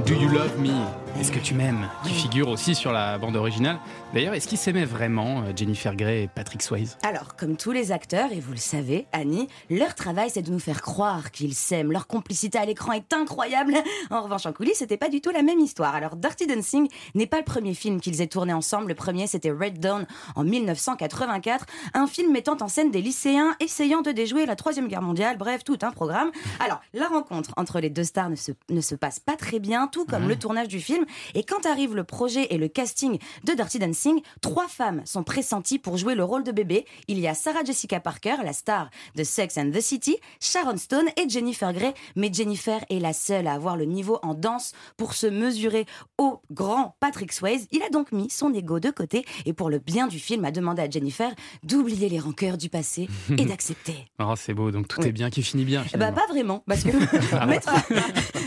[0.07, 1.08] Do You Love Me?
[1.29, 3.79] Est-ce que tu m'aimes Qui figure aussi sur la bande originale.
[4.15, 6.97] D'ailleurs, est-ce qu'ils s'aimaient vraiment, euh, Jennifer Grey et Patrick Swayze?
[7.03, 10.59] Alors, comme tous les acteurs, et vous le savez, Annie, leur travail c'est de nous
[10.59, 11.93] faire croire qu'ils s'aiment.
[11.93, 13.75] Leur complicité à l'écran est incroyable.
[14.11, 15.95] En revanche, en coulisses, c'était pas du tout la même histoire.
[15.95, 18.89] Alors, Dirty Dancing n'est pas le premier film qu'ils aient tourné ensemble.
[18.89, 24.01] Le premier, c'était Red Dawn en 1984, un film mettant en scène des lycéens essayant
[24.01, 25.37] de déjouer la Troisième Guerre mondiale.
[25.37, 26.31] Bref, tout un programme.
[26.59, 29.89] Alors, la rencontre entre les deux stars ne se, ne se passe pas très bien,
[29.89, 31.05] tout comme le tournage du film.
[31.35, 35.79] Et quand arrive le projet et le casting de Dirty Dancing, trois femmes sont pressenties
[35.79, 36.85] pour jouer le rôle de bébé.
[37.09, 41.07] Il y a Sarah Jessica Parker, la star de Sex and the City, Sharon Stone
[41.17, 41.95] et Jennifer Grey.
[42.17, 45.87] Mais Jennifer est la seule à avoir le niveau en danse pour se mesurer
[46.19, 47.67] au grand Patrick Swayze.
[47.71, 50.51] Il a donc mis son ego de côté et pour le bien du film a
[50.51, 51.31] demandé à Jennifer
[51.63, 53.95] d'oublier les rancœurs du passé et d'accepter.
[54.21, 55.09] Oh, c'est beau, donc tout Oui.
[55.09, 55.85] est bien qui finit bien.
[55.97, 56.91] Bah pas vraiment, parce que
[57.47, 57.71] mettre,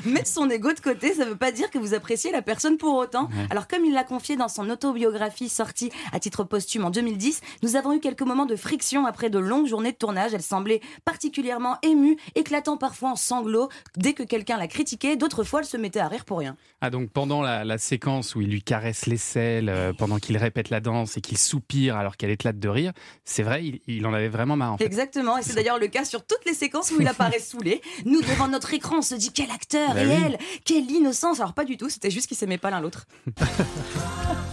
[0.06, 2.96] mettre son ego de côté, ça veut pas dire que vous appréciez la personne pour
[2.96, 3.26] autant.
[3.26, 3.48] Ouais.
[3.50, 7.76] Alors comme il l'a confié dans son autobiographie sortie à titre posthume en 2010, nous
[7.76, 10.34] avons eu quelques moments de friction après de longues journées de tournage.
[10.34, 15.16] Elle semblait particulièrement émue, éclatant parfois en sanglots dès que quelqu'un la critiquait.
[15.16, 16.56] D'autres fois, elle se mettait à rire pour rien.
[16.82, 20.70] Ah donc pendant la, la séquence où il lui caresse l'aisselle, euh, pendant qu'il répète
[20.70, 22.92] la danse et qu'il soupire alors qu'elle éclate de rire,
[23.26, 24.86] c'est vrai, il, il en avait vraiment marre en fait.
[24.86, 27.82] Exactement, et c'est d'ailleurs le cas sur toutes les séquences où il apparaît saoulé.
[28.06, 30.14] Nous, devant notre écran, on se dit quel acteur Bah et oui.
[30.26, 31.40] elle, quelle innocence.
[31.40, 33.06] Alors pas du tout, c'était juste qu'ils s'aimaient pas l'un l'autre.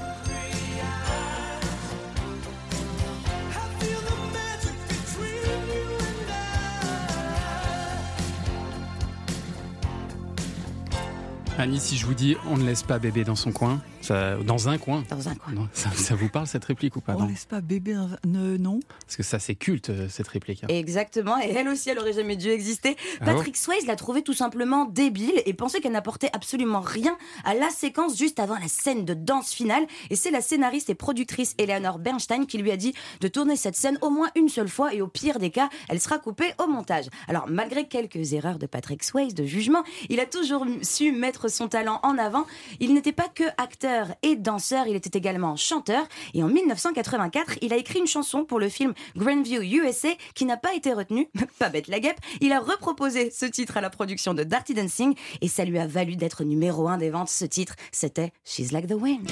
[11.61, 14.69] Annie, si je vous dis on ne laisse pas bébé dans son coin, ça- dans
[14.69, 15.53] un coin, Dans un coin.
[15.53, 18.05] non, ça, ça vous parle cette réplique ou pas On non laisse pas bébé dans
[18.13, 20.63] un- ne- non Parce que ça c'est culte euh, cette réplique.
[20.63, 20.69] hein.
[20.69, 22.97] Exactement, et elle aussi, elle aurait jamais dû exister.
[23.21, 27.17] Ah bon Patrick Swayze l'a trouvée tout simplement débile et pensait qu'elle n'apportait absolument rien
[27.45, 29.85] à la séquence juste avant la scène de danse finale.
[30.11, 33.75] Et c'est la scénariste et productrice Eleanor Bernstein qui lui a dit de tourner cette
[33.75, 36.69] scène au moins une seule fois et au pire des cas, elle sera coupée au
[36.69, 37.07] montage.
[37.27, 41.69] Alors, malgré quelques erreurs de Patrick Swayze de jugement, il a toujours su mettre son
[41.69, 42.47] talent en avant.
[42.81, 46.07] Il n'était pas que acteur et danseur, il était également chanteur.
[46.35, 50.57] Et en 1984, il a écrit une chanson pour le film Grandview USA qui n'a
[50.57, 51.29] pas été retenue.
[51.59, 52.19] pas bête la guêpe.
[52.41, 55.87] Il a reproposé ce titre à la production de Dirty Dancing et ça lui a
[55.87, 57.29] valu d'être numéro un des ventes.
[57.29, 59.29] Ce titre, c'était She's Like the Wind.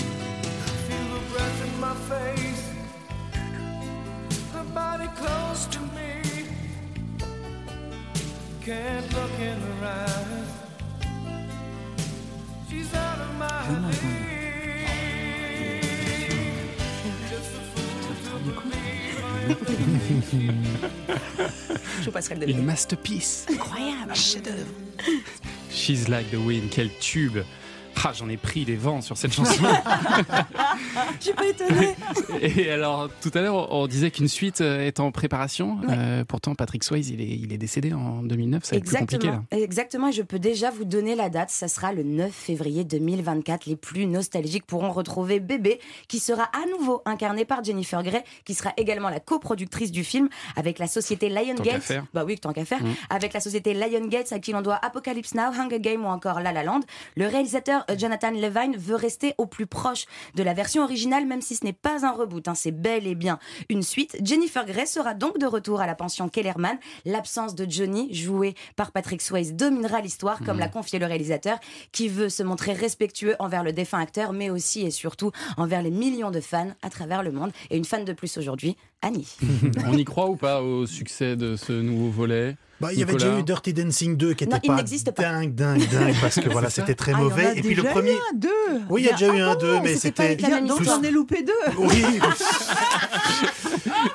[22.00, 23.46] Je vous passerai le Une masterpiece.
[23.50, 24.14] Incroyable.
[25.70, 27.44] She's like the wind, quel tube.
[28.04, 29.64] Ah, j'en ai pris des vents sur cette chanson.
[31.18, 31.96] Je suis pas étonnée.
[32.40, 35.80] Et alors, tout à l'heure, on disait qu'une suite euh, est en préparation.
[35.80, 35.87] Ouais.
[35.90, 38.62] Euh, pourtant, Patrick Swayze, il est, il est décédé en 2009.
[38.64, 39.46] Ça va être plus compliqué, Exactement.
[39.50, 39.59] là.
[39.59, 40.09] Exactement.
[40.09, 41.50] Et je peux déjà vous donner la date.
[41.50, 43.66] Ça sera le 9 février 2024.
[43.66, 48.54] Les plus nostalgiques pourront retrouver Bébé, qui sera à nouveau incarné par Jennifer Grey, qui
[48.54, 51.28] sera également la coproductrice du film avec la société
[51.80, 52.04] faire.
[52.14, 52.82] Bah oui, tant qu'à faire.
[52.82, 52.94] Mm.
[53.11, 56.52] Avec la société Lionsgate, à qui l'on doit Apocalypse Now, Hunger Game ou encore La
[56.52, 56.80] La Land.
[57.16, 61.55] Le réalisateur Jonathan Levine veut rester au plus proche de la version originale, même si
[61.57, 62.49] ce n'est pas un reboot.
[62.49, 62.55] hein.
[62.55, 64.16] C'est bel et bien une suite.
[64.22, 66.79] Jennifer Grey sera donc de retour à la pension Kellerman.
[67.05, 70.61] L'absence de Johnny, joué par Patrick Swayze, dominera l'histoire, comme Mhm.
[70.61, 71.59] l'a confié le réalisateur,
[71.92, 75.90] qui veut se montrer respectueux envers le défunt acteur, mais aussi et surtout envers les
[75.90, 77.53] millions de fans à travers le monde.
[77.70, 79.28] Et une fan de plus aujourd'hui, Annie.
[79.87, 83.12] On y croit ou pas au succès de ce nouveau volet Bah, il y avait
[83.12, 85.22] déjà eu Dirty Dancing 2 qui Non, était il pas n'existe pas.
[85.22, 87.46] dingue, dingue, dingue, parce que voilà, ça c'était très Ah, il mauvais.
[87.46, 88.12] a Et puis le déjà premier.
[88.12, 88.48] eu un, deux.
[88.88, 91.52] Oui, il y a déjà eu un, deux, mais c'était Donc j'en ai loupé deux.
[91.78, 92.02] Oui.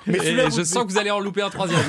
[0.08, 1.80] mais Et je sens que vous allez en louper un troisième.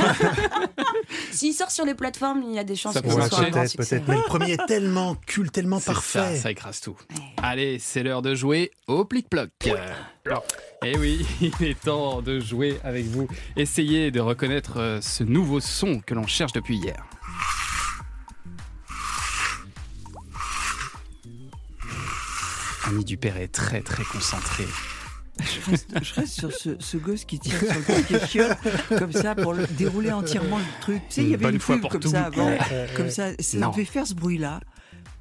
[1.30, 3.68] S'il sort sur les plateformes, il y a des chances Ça que ce soit Peut-être,
[3.68, 3.96] succès.
[3.96, 4.08] peut-être.
[4.08, 6.18] Mais le premier est tellement cool, tellement parfait.
[6.18, 6.96] Ça, ça écrase tout.
[7.42, 9.50] Allez, c'est l'heure de jouer au plic-ploc.
[10.84, 13.26] Et oui, il est temps de jouer avec vous.
[13.56, 17.04] Essayez de reconnaître euh, ce nouveau son que l'on cherche depuis hier.
[22.86, 24.66] Annie Dupère est très très concentrée.
[25.40, 27.68] Je reste, je reste sur ce, ce gosse qui tire sur
[28.10, 28.58] le chiotte,
[28.98, 31.02] comme ça, pour le, dérouler entièrement le truc.
[31.08, 32.10] Tu sais, il y Une avait une fois pub pour comme tout.
[32.10, 32.52] ça avant.
[32.96, 34.60] Comme ça, ça faire ce bruit-là.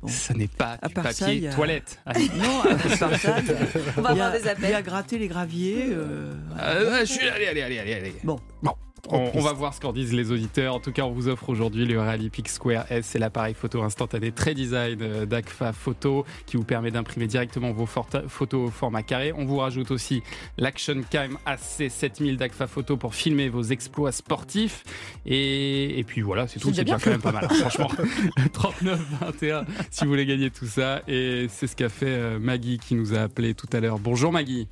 [0.02, 0.08] Bon.
[0.08, 2.00] Ce n'est pas À du papier ça, a- toilette.
[2.36, 3.36] Non, à part ça,
[3.98, 4.84] On va il y a- avoir des il y a appels.
[4.84, 5.88] gratté les graviers.
[5.92, 7.28] euh, Euh, je suis...
[7.30, 8.16] Allez, allez, allez, allez, allez.
[8.24, 8.40] Bon.
[8.64, 8.74] Bon.
[9.12, 10.76] On, on va voir ce qu'en disent les auditeurs.
[10.76, 13.06] En tout cas, on vous offre aujourd'hui le Rally Peak Square S.
[13.06, 17.86] C'est l'appareil photo instantané très design euh, d'Agfa Photo qui vous permet d'imprimer directement vos
[17.86, 19.34] photos au format carré.
[19.36, 20.24] On vous rajoute aussi
[20.58, 24.84] l'Action Cam AC7000 d'Agfa Photo pour filmer vos exploits sportifs.
[25.26, 26.74] Et, et puis voilà, c'est tout.
[26.74, 27.00] C'est déjà bien.
[27.04, 27.90] quand même pas mal, hein, franchement.
[28.54, 31.02] 39-21 si vous voulez gagner tout ça.
[31.08, 34.00] Et c'est ce qu'a fait euh, Maggie qui nous a appelé tout à l'heure.
[34.00, 34.68] Bonjour Maggie.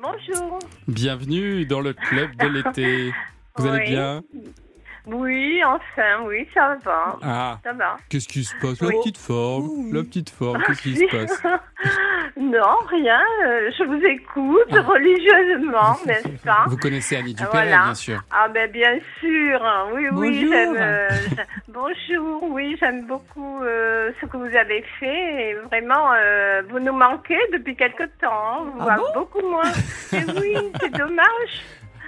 [0.00, 0.58] Bonjour.
[0.88, 3.12] Bienvenue dans le club de l'été.
[3.56, 3.90] Vous allez Oui.
[3.90, 4.22] bien
[5.06, 7.18] Oui, enfin, oui, ça va.
[7.22, 7.96] Ah, Ça va.
[8.08, 8.80] qu'est-ce qui se passe?
[8.80, 8.94] La Oui.
[9.00, 11.42] petite forme, la petite forme, qu'est-ce qui se passe?
[12.36, 13.20] Non, rien.
[13.44, 16.64] euh, je vous écoute religieusement, n'est-ce pas?
[16.68, 17.82] Vous connaissez Annie Dupéret, Voilà.
[17.84, 18.20] bien sûr.
[18.30, 19.60] Ah ben bien sûr,
[19.94, 20.52] oui, oui, Bonjour.
[20.52, 20.76] j'aime.
[20.78, 25.50] euh, j'a- bonjour, oui, j'aime beaucoup euh, ce que vous avez fait.
[25.50, 28.30] Et vraiment, euh, vous nous manquez depuis quelque temps.
[28.32, 28.72] hein.
[28.78, 29.20] Ah Voire bon?
[29.20, 29.72] beaucoup moins.
[30.12, 31.62] Et oui, c'est dommage.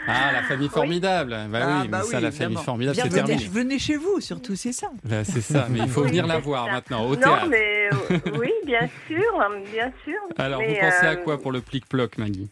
[0.06, 1.36] Ah, la famille formidable.
[1.48, 2.60] Bah Ah, oui, bah mais ça, oui, la famille évidemment.
[2.64, 3.48] formidable, c'est venez, terminé.
[3.50, 4.88] venez chez vous, surtout, c'est ça.
[5.08, 6.72] Là, c'est ça, mais il faut Oui, venir la voir ça.
[6.72, 7.46] maintenant au non, théâtre.
[7.48, 10.18] mais euh, oui, bien sûr, bien sûr.
[10.38, 12.48] Alors, Mais, vous pensez à euh, quoi pour le plic-ploc, Maggie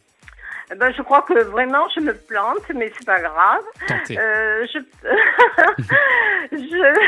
[0.78, 3.62] Ben, je crois que vraiment je me plante, mais c'est pas grave.
[3.86, 4.18] Tentez.
[4.18, 4.78] Euh, je...
[6.52, 7.00] je...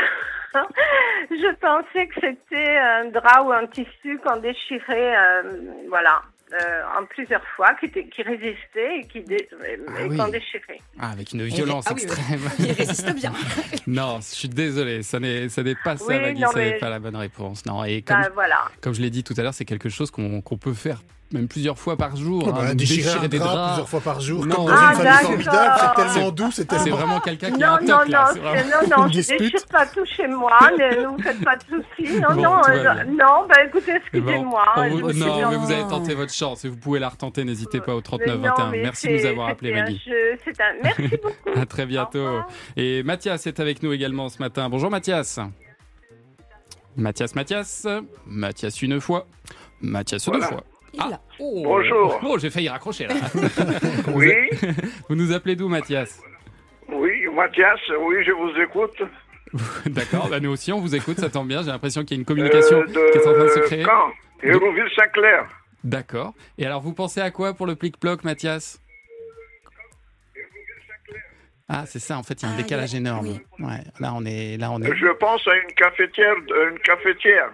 [1.31, 5.41] je pensais que c'était un drap ou un tissu qu'on déchirait, euh,
[5.89, 6.21] voilà,
[6.53, 10.15] euh, en plusieurs fois, qui, était, qui résistait et qui dé- et Ah oui.
[10.17, 10.79] qu'on déchirait.
[10.99, 12.11] Ah, avec une violence Ah oui, oui.
[12.11, 12.39] extrême.
[12.59, 13.33] Il résiste bien.
[13.87, 15.47] non, je suis désolé, ça n'est
[15.83, 17.65] pas ça, Oui, Maggie, non, ça n'est mais- pas la bonne réponse.
[17.65, 18.69] Non, et comme, voilà.
[18.81, 21.01] comme je l'ai dit tout à l'heure, c'est quelque chose qu'on qu'on peut faire
[21.33, 22.43] même plusieurs fois par jour.
[22.45, 23.67] Oh, hein, bah, donc déchirer un des drap draps.
[23.69, 26.61] plusieurs fois par jour, Non, comme dans Ah, une famille formidable, c'est tellement doux, c'est
[26.61, 26.95] C'est tellement...
[26.97, 28.19] vraiment quelqu'un qui a Non, un non, toc là.
[28.19, 29.39] non, c'est vraiment- c'est- non, non, je dispute.
[29.39, 32.19] déchire pas tout chez moi, ne, ne vous faites pas de soucis.
[32.19, 34.63] Non, Bon, non, euh, non, bah écoutez, Bon, excusez-moi.
[34.77, 37.09] on je vous- non, bien- mais vous avez tenté votre chance et vous pouvez la
[37.09, 37.43] retenter.
[37.43, 38.69] N'hésitez pas au Mais 39 non, 21.
[38.71, 40.01] mais Merci de nous c'est- avoir appelé, un Maggie.
[40.05, 40.73] jeu, c'est un...
[40.83, 41.59] Merci beaucoup.
[41.59, 42.39] À très bientôt.
[42.77, 44.69] Et Mathias est avec nous également ce matin.
[44.69, 45.39] Bonjour Mathias.
[46.95, 47.87] Mathias, Mathias.
[48.25, 49.25] Mathias une fois.
[49.81, 50.63] Mathias deux fois.
[50.99, 51.61] Ah, oh.
[51.63, 52.19] Bonjour.
[52.23, 53.15] Oh, j'ai failli raccrocher là.
[54.13, 54.31] Oui,
[55.09, 56.21] Vous nous appelez d'où, Mathias?
[56.89, 59.01] Oui, Mathias, oui, je vous écoute.
[59.87, 61.61] D'accord, bah nous aussi on vous écoute, ça tombe bien.
[61.63, 63.59] J'ai l'impression qu'il y a une communication Euh, de qui est en train de se
[63.59, 63.83] créer.
[63.83, 64.11] Caen,
[64.43, 65.47] Hérouville-Saint-Clair.
[65.83, 66.33] D'accord.
[66.57, 68.79] Et alors vous pensez à quoi pour le plic-ploc, Mathias?
[71.67, 72.17] Ah, c'est ça.
[72.17, 73.27] En fait, il y a un Ah, décalage énorme.
[73.27, 73.39] oui.
[73.65, 73.79] Ouais.
[73.99, 74.95] Là, on est, là, on est.
[74.95, 76.35] Je pense à une cafetière,
[76.71, 77.51] une cafetière.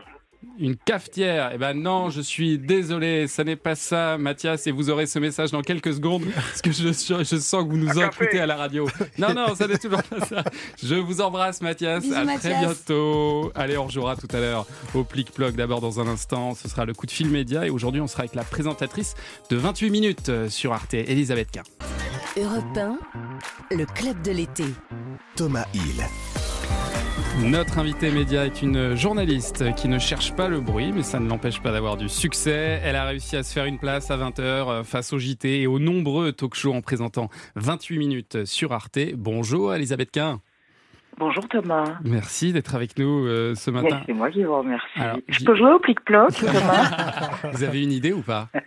[0.58, 1.51] Une cafetière.
[1.54, 5.19] Eh ben non, je suis désolé, ça n'est pas ça, Mathias, et vous aurez ce
[5.19, 8.56] message dans quelques secondes, parce que je, je sens que vous nous écoutez à la
[8.56, 8.88] radio.
[9.17, 10.43] Non, non, ça n'est toujours pas ça.
[10.84, 12.04] Je vous embrasse, Mathias.
[12.04, 13.51] Bisous, à très bientôt.
[13.56, 15.56] Allez, on rejouera tout à l'heure au plic-ploc.
[15.56, 18.21] D'abord, dans un instant, ce sera le coup de fil média, et aujourd'hui, on sera
[18.21, 19.15] avec la présentatrice
[19.49, 21.62] de 28 minutes euh, sur Arte, Elisabeth K.
[22.38, 22.97] Europe 1,
[23.75, 24.65] le club de l'été.
[25.36, 26.04] Thomas Hill.
[27.39, 31.30] Notre invitée média est une journaliste qui ne cherche pas le bruit, mais ça ne
[31.30, 32.82] l'empêche pas d'avoir du succès.
[32.84, 35.80] Elle a réussi à se faire une place à 20h face au JT et aux
[35.80, 39.00] nombreux talk shows en présentant 28 minutes sur Arte.
[39.15, 40.41] Bonjour Elisabeth Quint.
[41.17, 42.00] Bonjour Thomas.
[42.04, 44.02] Merci d'être avec nous euh, ce matin.
[44.06, 44.88] C'est moi qui vous remercie.
[45.00, 48.50] Alors, Je peux jouer au plic-ploc, Thomas Vous avez une idée ou pas?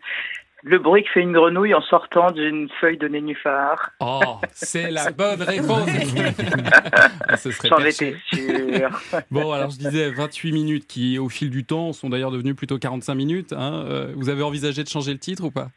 [0.67, 3.91] Le bruit que fait une grenouille en sortant d'une feuille de nénuphar.
[4.01, 4.21] Oh,
[4.53, 5.89] c'est la bonne réponse.
[7.37, 8.89] Ce serait J'en étais sûr.
[9.31, 12.79] Bon, alors je disais 28 minutes qui, au fil du temps, sont d'ailleurs devenues plutôt
[12.79, 13.53] 45 minutes.
[13.53, 13.85] hein.
[13.87, 15.69] Euh, Vous avez envisagé de changer le titre ou pas?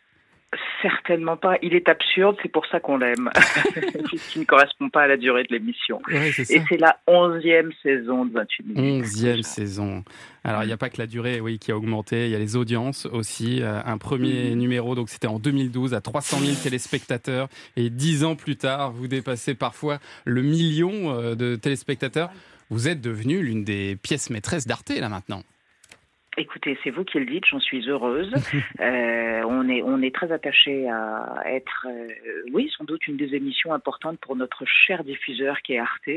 [0.81, 1.57] Certainement pas.
[1.61, 3.29] Il est absurde, c'est pour ça qu'on l'aime.
[4.07, 5.99] Puisqu'il ne correspond pas à la durée de l'émission.
[6.07, 9.03] Ouais, Et c'est la onzième saison de 28 minutes.
[9.03, 10.03] Onzième saison.
[10.45, 12.39] Alors, il n'y a pas que la durée oui, qui a augmenté, il y a
[12.39, 13.61] les audiences aussi.
[13.61, 17.49] Euh, un premier numéro, donc c'était en 2012, à 300 000 téléspectateurs.
[17.75, 22.29] Et dix ans plus tard, vous dépassez parfois le million euh, de téléspectateurs.
[22.69, 25.43] Vous êtes devenu l'une des pièces maîtresses d'Arte, là, maintenant.
[26.39, 28.31] Écoutez, c'est vous qui le dites, j'en suis heureuse.
[28.79, 32.07] Euh, on est on est très attaché à être, euh,
[32.53, 36.07] oui, sans doute une des émissions importantes pour notre cher diffuseur qui est Arte.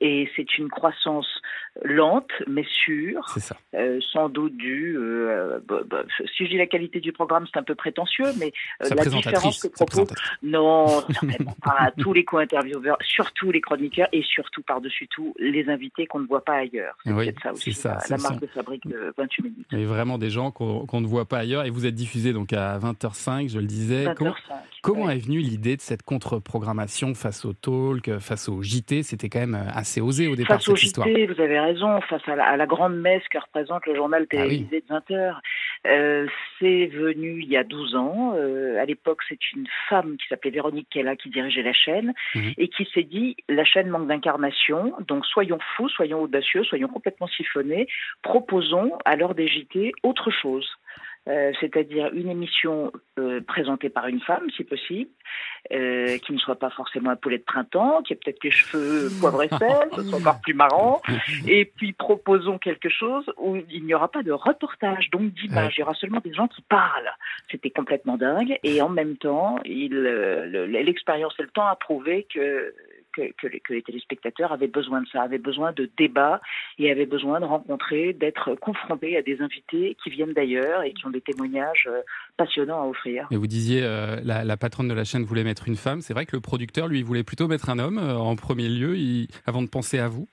[0.00, 1.40] Et c'est une croissance
[1.82, 3.28] lente mais sûre.
[3.38, 3.56] Ça.
[3.74, 4.96] Euh, sans doute due.
[4.98, 6.04] euh, bah, bah,
[6.36, 9.60] si je dis la qualité du programme, c'est un peu prétentieux, mais euh, la différence
[9.62, 10.08] que propose.
[10.42, 11.90] Non, certainement pas.
[11.98, 16.44] Tous les co-intervieweurs, surtout les chroniqueurs et surtout par-dessus tout les invités qu'on ne voit
[16.44, 16.96] pas ailleurs.
[17.04, 19.66] C'est Oui, ça aussi, ça, la, la marque de fabrique de 28 minutes.
[19.72, 21.64] A vraiment des gens qu'on qu'on ne voit pas ailleurs.
[21.64, 24.04] Et vous êtes diffusé donc à 20h05, je le disais.
[24.06, 24.34] 20h05, Comment,
[24.82, 29.40] comment est venue l'idée de cette contre-programmation face au talk, face au JT C'était quand
[29.40, 31.08] même assez osé au départ, Face au cette histoire.
[31.08, 34.22] JT, vous avez raison, face à la, à la grande messe que représente le journal
[34.32, 34.48] Ah oui.
[34.66, 35.40] télévisé de 20 heures,
[35.86, 36.26] euh,
[36.58, 38.32] c'est venu il y a 12 ans.
[38.36, 42.52] Euh, à l'époque, c'est une femme qui s'appelait Véronique Kella qui dirigeait la chaîne Mhm.
[42.58, 47.26] et qui s'est dit la chaîne manque d'incarnation, donc soyons fous, soyons audacieux, soyons complètement
[47.28, 47.86] siphonnés,
[48.22, 50.68] proposons à l'heure des JT autre chose.
[51.26, 55.08] Euh, c'est-à-dire une émission euh, présentée par une femme, si possible,
[55.72, 59.08] euh, qui ne soit pas forcément un poulet de printemps, qui ait peut-être les cheveux
[59.20, 61.00] poivre et sel, ce soit encore plus marrant.
[61.48, 65.74] Et puis proposons quelque chose où il n'y aura pas de reportage, donc d'image.
[65.78, 67.10] Il y aura seulement des gens qui parlent.
[67.50, 68.58] C'était complètement dingue.
[68.62, 72.74] Et en même temps, euh, le- l'expérience et le temps a prouvé que
[73.14, 76.40] que, que les, que les téléspectateurs avaient besoin de ça, avaient besoin de débat
[76.78, 81.06] et avaient besoin de rencontrer, d'être confrontés à des invités qui viennent d'ailleurs et qui
[81.06, 82.00] ont des témoignages euh,
[82.36, 83.26] passionnants à offrir.
[83.30, 86.00] Et vous disiez, euh, la, la patronne de la chaîne voulait mettre une femme.
[86.00, 88.96] C'est vrai que le producteur, lui, voulait plutôt mettre un homme euh, en premier lieu,
[88.96, 90.28] il- avant de penser à vous.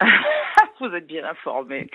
[0.80, 1.88] Vous êtes bien informé.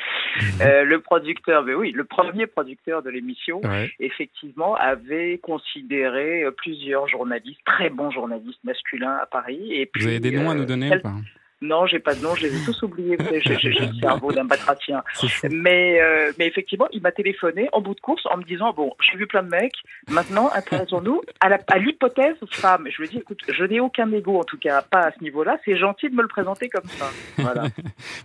[0.62, 3.92] Euh, le producteur, mais oui, le premier producteur de l'émission, Ouais.
[4.00, 9.74] effectivement, avait considéré euh, plusieurs journalistes, très bons journalistes masculins à Paris.
[9.74, 11.16] Et puis, Vous avez des noms à euh, nous donner quel- ou pas?
[11.64, 13.18] Non, j'ai pas de nom, je les ai tous oubliés.
[13.42, 15.02] J'ai le cerveau d'un batracien.
[15.50, 18.92] Mais, euh, mais effectivement, il m'a téléphoné en bout de course en me disant Bon,
[19.00, 19.76] j'ai vu plein de mecs,
[20.10, 22.88] maintenant intéressons-nous à l'hypothèse femme.
[22.90, 25.24] Je lui ai dit Écoute, je n'ai aucun ego, en tout cas, pas à ce
[25.24, 25.58] niveau-là.
[25.64, 27.10] C'est gentil de me le présenter comme ça.
[27.38, 27.64] Voilà.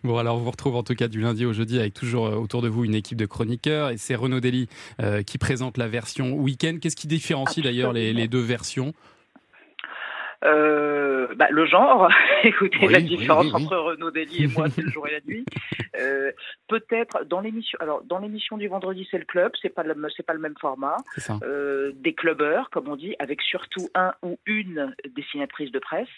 [0.04, 2.34] Bon, alors on vous retrouve en tout cas du lundi au jeudi avec toujours euh,
[2.34, 4.68] autour de vous une équipe de chroniqueurs et c'est Renaud Dely
[5.00, 6.78] euh, qui présente la version week-end.
[6.80, 8.94] Qu'est-ce qui différencie d'ailleurs les, les deux versions?
[10.42, 12.08] Bah, le genre,
[12.44, 13.64] écoutez, Oui, la différence oui, oui.
[13.64, 15.44] entre Renaud Dely et moi, c'est le jour et la nuit.
[15.98, 16.32] Euh,
[16.68, 20.22] Peut-être dans l'émission, alors dans l'émission du vendredi, c'est le club, c'est pas le, c'est
[20.24, 20.96] pas le même format.
[21.16, 21.38] Ça.
[21.42, 26.08] Euh, des clubbeurs, comme on dit, avec surtout un ou une dessinatrice de presse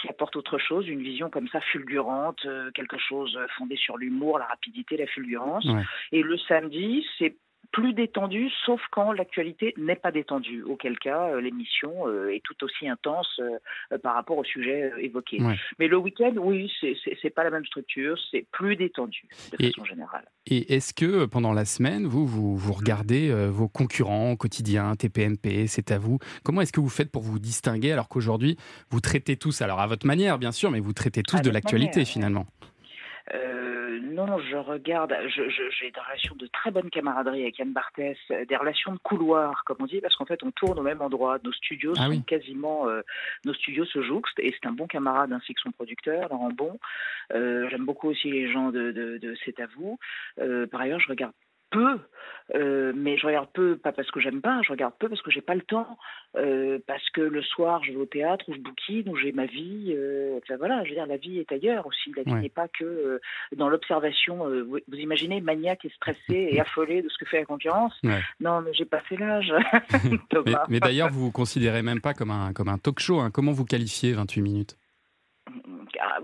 [0.00, 4.38] qui apporte autre chose, une vision comme ça fulgurante, euh, quelque chose fondé sur l'humour,
[4.38, 5.64] la rapidité, la fulgurance.
[5.66, 5.82] Ouais.
[6.10, 7.36] Et le samedi, c'est
[7.70, 12.62] plus détendu, sauf quand l'actualité n'est pas détendue, auquel cas euh, l'émission euh, est tout
[12.64, 15.40] aussi intense euh, par rapport au sujet évoqué.
[15.40, 15.54] Ouais.
[15.78, 19.22] Mais le week-end, oui, c'est- pas la même structure, c'est plus détendu
[19.52, 20.24] de Et- façon générale.
[20.46, 25.66] Et est-ce que pendant la semaine, vous, vous, vous regardez vos concurrents au quotidien, TPMP,
[25.66, 28.56] c'est à vous Comment est-ce que vous faites pour vous distinguer alors qu'aujourd'hui,
[28.90, 31.48] vous traitez tous, alors à votre manière bien sûr, mais vous traitez tous À de
[31.50, 32.46] l'actualité finalement?
[33.34, 38.44] Euh, non, je regarde, j'ai des relations de très bonne camaraderie avec Yann Barthès, euh,
[38.44, 41.38] des relations de couloir, comme on dit, parce qu'en fait, on tourne au même endroit.
[41.44, 42.22] Nos studios Ah sont oui.
[42.24, 43.02] quasiment, euh,
[43.44, 46.78] nos studios se jouxtent, et c'est un bon camarade ainsi que son producteur, Laurent Bon.
[47.32, 49.98] Euh, J'aime beaucoup aussi les gens de, de, de C'est à vous.
[50.70, 51.32] Par ailleurs, je regarde
[51.72, 51.98] peu,
[52.54, 55.30] euh, mais je regarde peu, pas parce que j'aime pas, je regarde peu parce que
[55.30, 55.96] j'ai pas le temps,
[56.36, 59.46] euh, parce que le soir je vais au théâtre ou je bouquine ou j'ai ma
[59.46, 59.92] vie.
[59.96, 62.12] euh, enfin voilà, je veux dire, la vie est ailleurs aussi.
[62.16, 62.40] La vie Ouais.
[62.42, 63.20] n'est pas que
[63.56, 64.36] dans l'observation.
[64.48, 66.20] vous, vous imaginez maniaque et stressé
[66.52, 68.20] et affolé de ce que fait la concurrence Ouais.
[68.40, 69.52] Non, mais j'ai passé l'âge.
[70.46, 73.20] Mais, mais d'ailleurs, vous vous considérez même pas comme un, comme un talk show.
[73.20, 73.30] hein.
[73.32, 74.76] Comment vous qualifiez 28 minutes?
[76.00, 76.18] Ah,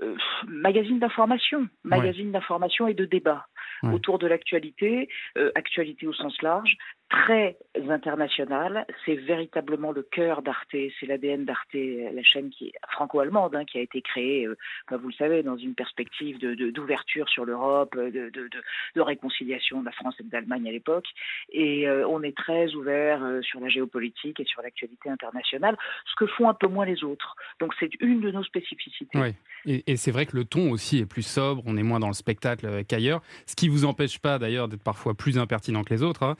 [0.00, 0.16] euh,
[0.48, 3.46] magazine d'information, magazine d'information et de débat
[3.82, 3.94] Ouais.
[3.94, 6.76] autour de l'actualité, euh, actualité au sens large,
[7.12, 7.56] très
[7.88, 8.86] internationale.
[9.04, 13.80] C'est véritablement le cœur d'Arte, c'est l'ADN d'Arte, la chaîne qui franco-allemande, hein, qui a
[13.82, 14.56] été créée, euh,
[14.90, 20.14] vous le savez, dans une perspective d'ouverture sur l'Europe, de, de- réconciliation de la France
[20.20, 21.06] et de l'Allemagne à l'époque.
[21.50, 26.14] Et euh, on est très ouvert euh, sur la géopolitique et sur l'actualité internationale, ce
[26.16, 27.36] que font un peu moins les autres.
[27.60, 29.18] Donc c'est une de nos spécificités.
[29.64, 32.14] Et, c'est vrai que le ton aussi est plus sobre, on est moins dans le
[32.14, 36.02] spectacle euh, qu'ailleurs, ce qui vous empêche pas d'ailleurs d'être parfois plus impertinent que les
[36.02, 36.22] autres.
[36.22, 36.36] hein.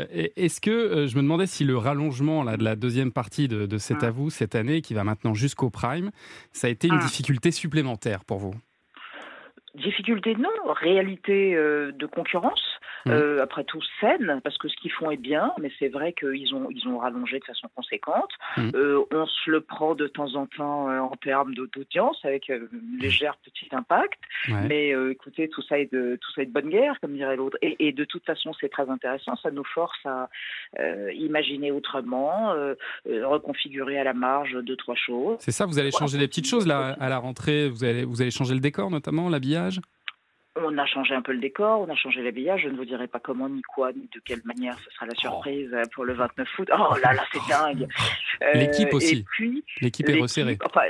[0.00, 3.48] Euh, Est-ce que euh, je me demandais si le rallongement là, de la deuxième partie
[3.48, 3.66] de,
[4.04, 6.10] à vous cette année, qui va maintenant jusqu'au prime,
[6.52, 7.04] ça a été une Ah.
[7.04, 8.54] difficulté supplémentaire pour vous?
[9.74, 10.48] Difficulté, non.
[10.80, 12.62] Réalité euh, de concurrence.
[13.06, 13.10] Mmh.
[13.10, 16.54] Euh, après tout, saine, parce que ce qu'ils font est bien, mais c'est vrai qu'ils
[16.54, 18.30] ont, ils ont rallongé de façon conséquente.
[18.56, 18.70] Mmh.
[18.74, 22.66] Euh, on se le prend de temps en temps euh, en termes d'audience, avec euh,
[22.72, 24.20] une légère petit impact.
[24.48, 24.66] Ouais.
[24.68, 27.36] Mais euh, écoutez, tout ça, est de, tout ça est de bonne guerre, comme dirait
[27.36, 27.56] l'autre.
[27.62, 29.36] Et, et de toute façon, c'est très intéressant.
[29.36, 30.28] Ça nous force à
[30.80, 32.54] euh, imaginer autrement,
[33.06, 35.36] reconfigurer à la marge deux, trois choses.
[35.38, 38.20] C'est ça, vous allez changer des petites choses là à la rentrée, vous allez, vous
[38.20, 39.80] allez changer le décor notamment, l'habillage?
[40.56, 42.62] On a changé un peu le décor, on a changé l'habillage.
[42.62, 44.78] Je ne vous dirai pas comment, ni quoi, ni de quelle manière.
[44.84, 46.68] Ce sera la surprise euh, pour le 29 août.
[46.72, 47.86] Oh là là, c'est dingue.
[48.42, 49.20] Euh, L'équipe aussi.
[49.20, 50.58] Et puis, L'équipe est resserrée.
[50.62, 50.82] Enfin,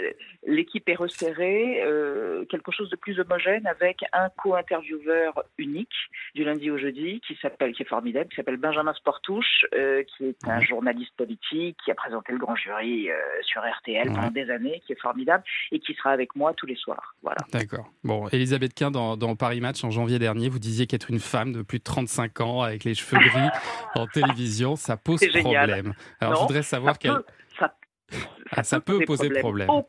[0.45, 1.81] l'équipe est resserrée.
[1.85, 5.95] euh, quelque chose de plus homogène avec un co-intervieweur unique
[6.35, 10.25] du lundi au jeudi qui s'appelle, qui est formidable, qui s'appelle Benjamin Sportouche, euh, qui
[10.27, 14.51] est un journaliste politique qui a présenté le grand jury euh, sur RTL pendant des
[14.51, 17.15] années, qui est formidable et qui sera avec moi tous les soirs.
[17.23, 17.39] Voilà.
[17.53, 17.93] D'accord.
[18.03, 21.53] Bon, Elisabeth Quint, dans, dans Paris Match en janvier dernier, vous disiez qu'être une femme
[21.53, 23.49] de plus de 35 ans avec les cheveux gris
[23.95, 25.43] en télévision, ça pose génial.
[25.43, 25.95] problème.
[26.21, 27.13] Alors, je Non, voudrais savoir ça quel.
[27.15, 27.25] peut-
[27.59, 27.75] ça,
[28.53, 29.69] Ah, ça peut poser problème.
[29.71, 29.83] Au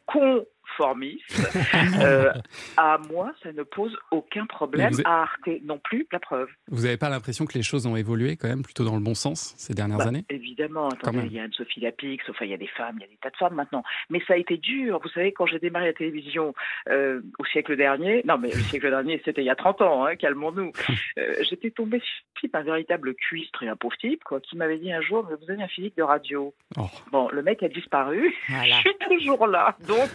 [2.01, 2.31] euh,
[2.77, 4.91] à moi, ça ne pose aucun problème.
[5.05, 6.47] À Arte non plus, la preuve.
[6.69, 9.15] Vous n'avez pas l'impression que les choses ont évolué quand même plutôt dans le bon
[9.15, 10.25] sens ces dernières Bah, années?
[10.29, 13.05] Évidemment, attendez, il y a Anne-Sophie Lapix, enfin, il y a des femmes, il y
[13.05, 13.83] a des tas de femmes maintenant.
[14.09, 14.99] Mais ça a été dur.
[15.01, 16.53] Vous savez, quand j'ai démarré la télévision
[16.89, 20.05] euh, au siècle dernier, non, mais le siècle dernier, c'était il y a 30 ans,
[20.05, 20.71] hein, calmons-nous.
[21.17, 21.99] Euh, J'étais tombée
[22.39, 25.51] sur un véritable cuistre et un pauvre type, quoi, qui m'avait dit un jour, vous
[25.51, 26.53] avez un physique de radio.
[26.77, 26.85] Oh.
[27.11, 28.33] Bon, le mec a disparu.
[28.47, 29.75] Je suis toujours là.
[29.87, 30.09] Donc,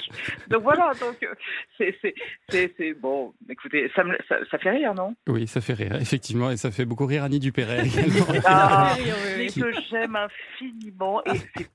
[0.53, 1.35] donc voilà, donc euh,
[2.79, 3.33] c'est, bon.
[3.49, 5.15] Écoutez, ça, me, ça, ça fait rire, non?
[5.29, 8.27] Oui, ça fait rire, effectivement, et ça fait beaucoup rire Annie Dupéret également.
[8.45, 9.03] Ah, Qui-
[9.39, 11.69] mais que j'aime infiniment et c'est.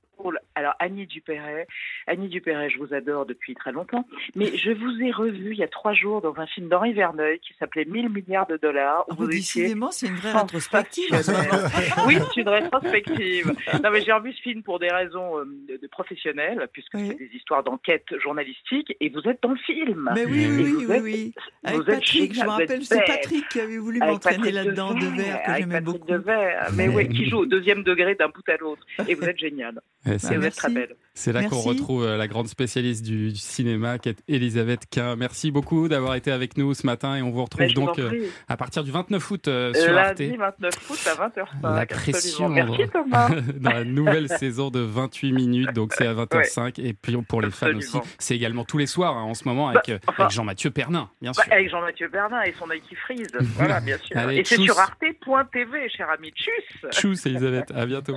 [0.54, 1.66] Alors Annie Dupéret,
[2.06, 5.62] Annie Dupéret, je vous adore depuis très longtemps, mais je vous ai revu il y
[5.62, 9.04] a trois jours dans un film d'Henri Verneuil qui s'appelait 1000 milliards de dollars.
[9.08, 12.06] où Ah, vous décidément, c'est une vraie rétrospective moment.
[12.06, 13.52] oui, c'est une rétrospective.
[13.82, 17.14] Non, mais j'ai revu ce film pour des raisons euh, de, de professionnelles, puisque c'est
[17.14, 20.10] des histoires d'enquête journalistique, et vous êtes dans le film.
[20.14, 21.34] Mais oui, oui, oui, êtes- oui.
[21.64, 23.04] Avec Patrick, je me rappelle, c'est.
[23.06, 26.12] Patrick qui avait voulu m'entraîner là-dedans, de verre, que j'aimais Patrick beaucoup.
[26.12, 28.84] Devers, mais oui, qui joue au deuxième degré d'un bout à l'autre.
[29.06, 29.80] Et vous êtes génial.
[30.18, 30.94] C'est- très belle.
[31.14, 35.16] C'est là qu'on retrouve euh, la grande spécialiste du, du cinéma, qui est Elisabeth Quint.
[35.16, 38.56] Merci beaucoup d'avoir été avec nous ce matin et on vous retrouve donc euh, à
[38.56, 40.20] partir du 29 août euh, sur Arte.
[40.20, 41.74] Lundi 29 août à 20h05.
[41.76, 42.48] La pression.
[42.48, 43.30] Merci Thomas.
[43.56, 46.80] dans la nouvelle saison de 28 minutes, donc c'est à 20h05.
[46.80, 47.98] Et puis pour les fans aussi.
[47.98, 51.10] Bah, c'est également tous les soirs hein, en ce moment avec, euh, avec Jean-Mathieu Pernin,
[51.20, 51.52] bien Bah, sûr.
[51.52, 53.26] avec Jean-Mathieu Bernard et son œil qui frise.
[53.56, 54.16] Voilà, bien sûr.
[54.16, 56.30] Allez, et c'est sur arte.tv, cher ami.
[56.30, 58.14] Tchuss Tchuss Elisabeth, à bientôt.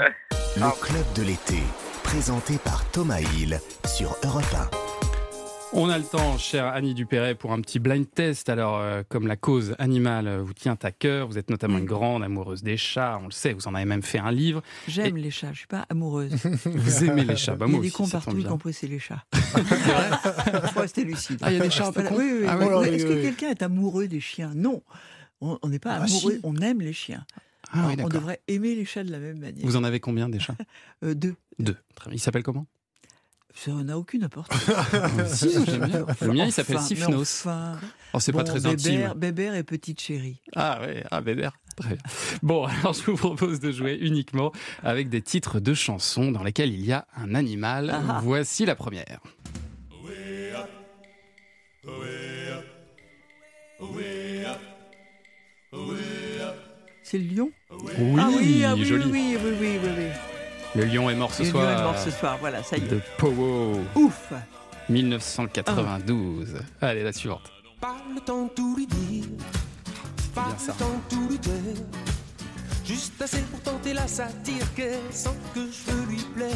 [0.58, 1.60] Le club de l'été,
[2.04, 4.44] présenté par Thomas Hill sur Europe
[5.74, 8.50] On a le temps, chère Annie Dupéret, pour un petit blind test.
[8.50, 12.24] Alors, euh, comme la cause animale vous tient à cœur, vous êtes notamment une grande
[12.24, 14.62] amoureuse des chats, on le sait, vous en avez même fait un livre.
[14.88, 16.34] J'aime les chats, je suis pas amoureuse.
[16.66, 18.74] Vous aimez les chats bah, Il y a moi des aussi, cons partout, y compris
[18.74, 19.24] c'est les chats.
[20.74, 21.40] Faut rester lucide.
[21.42, 22.66] Ah, il y a des chats un peu Voilà, cons Oui, oui, Ah oui.
[22.66, 24.52] ouais, Ouais, oui, Est-ce que quelqu'un est amoureux des chiens?
[24.56, 24.82] Non.
[25.40, 26.40] On on n'est pas Ah, amoureux, si.
[26.44, 27.26] on aime les chiens.
[27.74, 29.66] Ah oui, on devrait aimer les chats de la même manière.
[29.66, 30.56] Vous en avez combien des chats
[31.04, 31.36] Euh, Deux.
[31.60, 31.78] Deux.
[31.96, 32.16] Très bien.
[32.18, 32.68] Il s'appelle comment?
[33.54, 34.60] Ça n'a aucune importance.
[35.28, 36.06] Si, j'aime bien.
[36.22, 37.22] Le mien, il s'appelle Enfin, Sifnos.
[37.22, 37.78] enfin.
[38.14, 38.72] Oh, c'est pas Bon, très Bébert,
[39.10, 39.20] intime.
[39.20, 40.42] Bébert et Petite Chérie.
[40.56, 41.22] Ah ouais, ah.
[41.22, 41.52] Très bien.
[42.42, 44.52] Bon, alors je vous propose de jouer uniquement
[44.84, 47.90] avec des titres de chansons dans lesquels il y a un animal.
[47.94, 48.22] Ah.
[48.24, 49.20] Voici la première.
[57.12, 59.04] C'est le lion Oui, ah oui, ah oui, joli.
[59.12, 60.06] oui, oui, oui, oui, oui.
[60.76, 61.66] Le lion est mort ce Le soir.
[61.66, 62.88] lion est mort ce soir, voilà, ça y est.
[62.88, 63.82] De Powo.
[63.96, 64.32] Ouf
[64.88, 66.56] 1992.
[66.80, 67.52] Allez, la suivante.
[67.82, 69.26] Pas le temps tout lui dire,
[70.34, 70.72] pas Bien ça.
[70.72, 71.52] le temps tout lui dire.
[72.92, 76.50] Juste assez pour tenter la satire qu'elle sent que je veux lui plaire.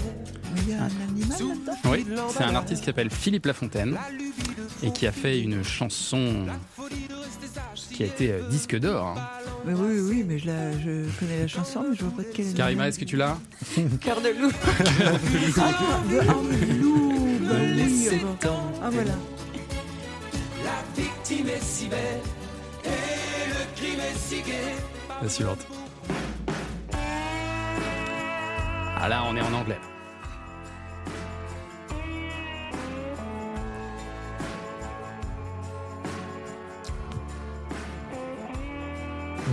[0.53, 2.05] Mais il y a un animal là-dedans Oui,
[2.35, 3.97] c'est un artiste qui s'appelle Philippe Lafontaine
[4.83, 6.45] et qui a fait une chanson
[7.91, 9.07] qui a été euh, disque d'or.
[9.17, 9.27] hein.
[9.65, 12.33] Mais oui, oui, mais je, la- je connais la chanson, mais je vois pas de
[12.33, 13.37] quelle Karima, est-ce que tu l'as
[14.01, 14.51] Cœur de loup.
[15.57, 15.71] Ah,
[16.09, 18.17] de loup, bah ah
[18.47, 18.57] bon.
[18.83, 19.11] Ah voilà.
[20.63, 22.19] La victime est si belle
[22.83, 24.75] et le crime est si gai.
[25.21, 25.65] La suivante.
[28.97, 29.79] Ah là, on est en anglais.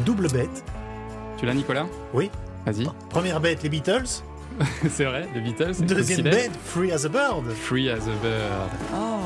[0.04, 0.64] Double bête.
[1.36, 1.86] Tu l'as, Nicolas?
[2.14, 2.30] Oui.
[2.66, 2.86] Vas-y.
[3.10, 4.22] Première bête, les Beatles.
[4.88, 5.84] c'est vrai, les Beatles.
[5.84, 7.50] Deuxième bête, Free as a Bird.
[7.50, 8.70] Free as a bird.
[8.94, 9.22] Oh.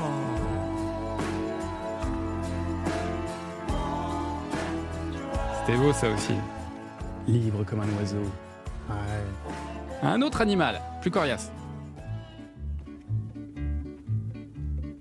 [5.60, 6.34] C'était beau ça aussi.
[7.26, 8.22] Libre comme un oiseau.
[10.02, 11.52] Un autre animal, plus coriace.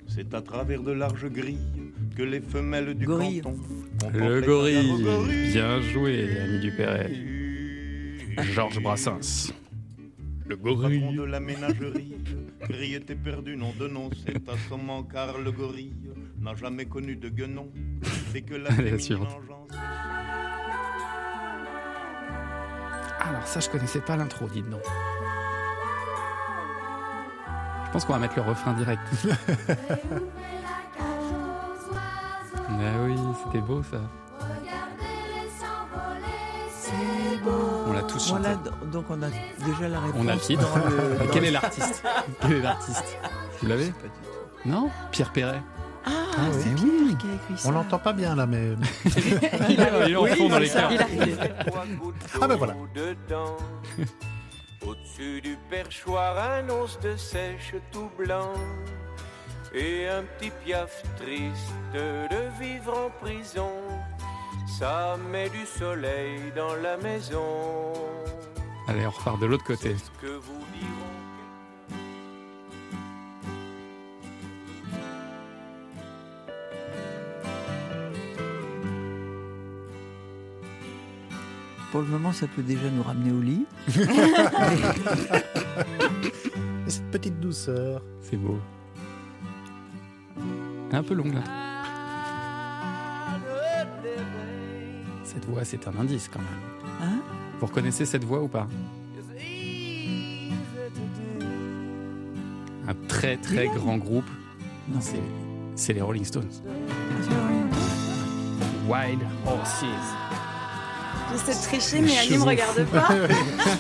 [0.08, 1.60] C'est à travers de larges grilles
[2.16, 3.42] que les femelles du Gorille.
[3.42, 3.60] canton
[4.14, 4.98] Le gorille.
[4.98, 5.52] les gorilles.
[5.52, 7.12] Bien joué, ami Dupéret.
[8.54, 9.52] Georges Brassens.
[10.48, 11.16] Le Patron gorille.
[11.16, 12.16] de la ménagerie,
[12.70, 15.94] grille était perdu, nom de nom, c'est à son car le gorille
[16.40, 17.70] n'a jamais connu de guenon.
[18.32, 19.30] C'est que la Allez, la suivante.
[23.30, 24.82] Alors ça, je connaissais pas l'intro, dites donc.
[27.86, 29.02] Je pense qu'on va mettre le refrain direct.
[32.70, 32.72] Ah
[33.06, 33.98] oui, c'était beau ça.
[37.88, 38.42] On l'a tous chanté.
[38.42, 38.56] Voilà,
[38.92, 39.28] donc on a
[39.66, 40.22] déjà la réponse.
[40.24, 40.62] On a le titre.
[40.68, 42.04] dans le- dans Quel est l'artiste?
[42.42, 43.18] Quel est l'artiste?
[43.62, 43.94] Vous l'avez?
[44.66, 44.90] Non?
[45.12, 45.62] Pierre Perret.
[46.06, 46.76] Ah, Ah c'est oui.
[46.76, 47.70] Pierre qui a écrit ça.
[47.70, 48.70] On l'entend pas bien là, mais.
[49.06, 50.90] Il est, il est en fond dans les a-
[52.00, 52.76] gouttes Ah ben voilà.
[54.86, 58.54] Au-dessus du perchoir, un os de sèche tout blanc.
[59.74, 63.72] Et un petit piaf triste de vivre en prison.
[64.80, 67.42] Ça met du soleil dans la maison.
[68.88, 69.96] Allez, on repart de l'autre côté.
[81.96, 83.66] Pour le moment, ça peut déjà nous ramener au lit.
[86.86, 88.02] Et cette petite douceur.
[88.22, 88.60] C'est beau.
[90.92, 91.40] Un peu longue là.
[95.24, 96.50] Cette voix, c'est un indice quand même.
[97.02, 97.22] Hein?
[97.62, 98.68] Vous reconnaissez cette voix ou pas?
[102.90, 104.30] Un très très grand groupe.
[104.90, 105.00] Non.
[105.00, 105.24] C'est,
[105.78, 106.52] c'est les Rolling Stones.
[108.86, 109.86] Wild Horses.
[111.32, 113.08] J'essaie de tricher, mais Ali me regarde pas.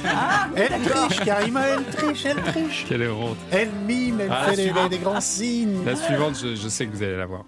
[0.07, 2.85] Ah, Elle triche, Karima, elle triche, elle triche.
[2.87, 3.37] Quelle honte.
[3.51, 5.83] Elle mime, elle Ah, fait des, grands signes.
[5.85, 7.45] La suivante, je, je sais que vous allez la voir.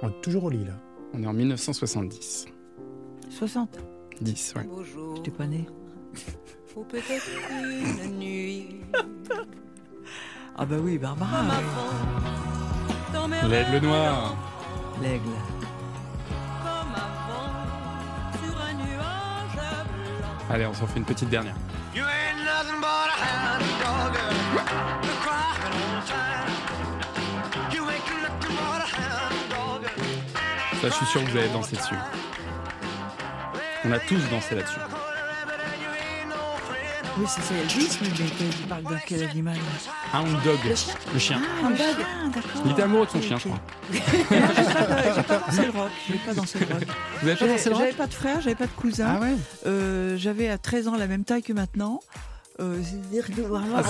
[0.00, 0.74] On est toujours au lit là.
[1.14, 2.46] On est en 1970.
[3.30, 3.78] 60.
[4.20, 4.68] 10, ouais.
[5.16, 5.66] J'étais pas né.
[6.76, 7.28] Ou peut-être
[8.04, 8.80] une nuit.
[10.56, 11.44] Ah bah oui, Barbara.
[13.48, 14.34] L'aigle noir.
[15.00, 15.30] L'aigle.
[16.62, 17.52] comme avant,
[18.42, 20.54] sur un nuage blanc.
[20.54, 21.54] Allez, on s'en fait une petite dernière.
[21.94, 24.14] You ain't nothing but a hound dog,
[25.22, 26.50] crying all the time.
[27.72, 29.82] You ain't nothing but a hound dog.
[30.82, 31.94] Ça, je suis sûr que vous allez danser dessus.
[33.84, 34.80] On a tous dansé là-dessus.
[37.18, 39.56] Oui, c'est ça, Elvis, mais mais tu parles de quel animal
[40.14, 40.58] Hound Dog.
[40.68, 40.94] Le chien.
[41.12, 41.40] Le chien.
[41.42, 41.84] Ah, un chien,
[42.32, 42.62] d'accord.
[42.64, 43.60] Il était amoureux de son chien, je crois.
[43.92, 45.90] J'ai pas dansé le rock.
[46.08, 46.84] J'ai pas dansé le rock.
[47.22, 49.14] Vous avez pas dansé le rock J'avais pas de frère, j'avais pas de cousin.
[49.16, 49.34] Ah ouais
[49.66, 52.00] Euh, J'avais à 13 ans la même taille que maintenant.
[52.60, 53.82] Euh, C'est-à-dire que vraiment, Ah.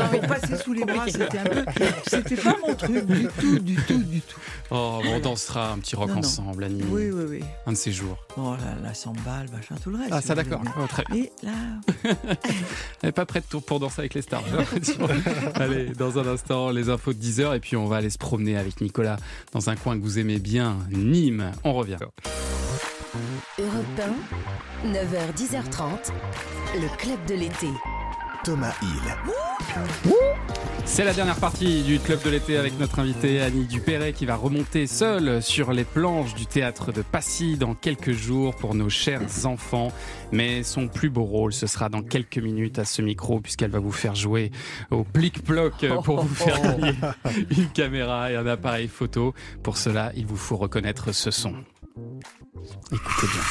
[0.00, 1.64] Ah, pour passer sous les bras, c'était un peu.
[2.06, 4.38] C'était pas mon truc du tout, du tout, du tout.
[4.70, 6.20] Oh, bon, on dansera un petit rock Non, non.
[6.20, 6.82] ensemble, Annie.
[6.88, 7.40] Oui, oui, oui.
[7.66, 8.16] Un de ces jours.
[8.38, 10.08] Bon, la, la samba, le machin, tout le reste.
[10.12, 10.62] Ah, ça, d'accord.
[10.80, 11.24] Oh, très bien.
[11.42, 11.52] Mais là,
[13.02, 14.42] Elle n'est pas prête pour- danser avec les stars.
[15.56, 18.56] Allez, dans un instant, les infos de 10h et puis on va aller se promener
[18.56, 19.16] avec Nicolas
[19.52, 21.50] dans un coin que vous aimez bien, Nîmes.
[21.64, 21.98] On revient.
[23.60, 24.00] Europe
[24.84, 26.10] 1, 9h, 10h30,
[26.74, 27.68] le club de l'été.
[28.42, 29.14] Thomas Hill.
[30.84, 34.34] C'est la dernière partie du club de l'été avec notre invitée Annie Dupéret qui va
[34.34, 39.46] remonter seule sur les planches du théâtre de Passy dans quelques jours pour nos chers
[39.46, 39.92] enfants.
[40.32, 43.78] Mais son plus beau rôle, ce sera dans quelques minutes à ce micro puisqu'elle va
[43.78, 44.50] vous faire jouer
[44.90, 46.94] au plic-ploc pour vous faire gagner
[47.56, 49.34] une caméra et un appareil photo.
[49.62, 51.54] Pour cela, il vous faut reconnaître ce son.
[52.92, 53.42] Écoutez bien.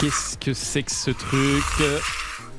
[0.00, 1.64] Qu'est-ce que c'est que ce truc?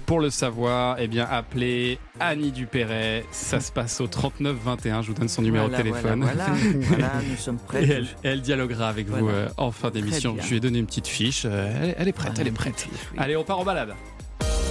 [0.05, 3.25] Pour le savoir, eh bien, appelez Annie Dupéret.
[3.31, 5.01] Ça se passe au 39 21.
[5.01, 6.21] Je vous donne son numéro Voilà, de téléphone.
[6.21, 7.83] Voilà, voilà, voilà, nous sommes prêts.
[7.83, 10.37] Et elle, elle dialoguera avec vous euh, en fin d'émission.
[10.39, 11.43] Je lui ai donné une petite fiche.
[11.45, 12.87] euh, elle, elle est prête, elle est prête.
[13.17, 13.95] Allez, on part en balade.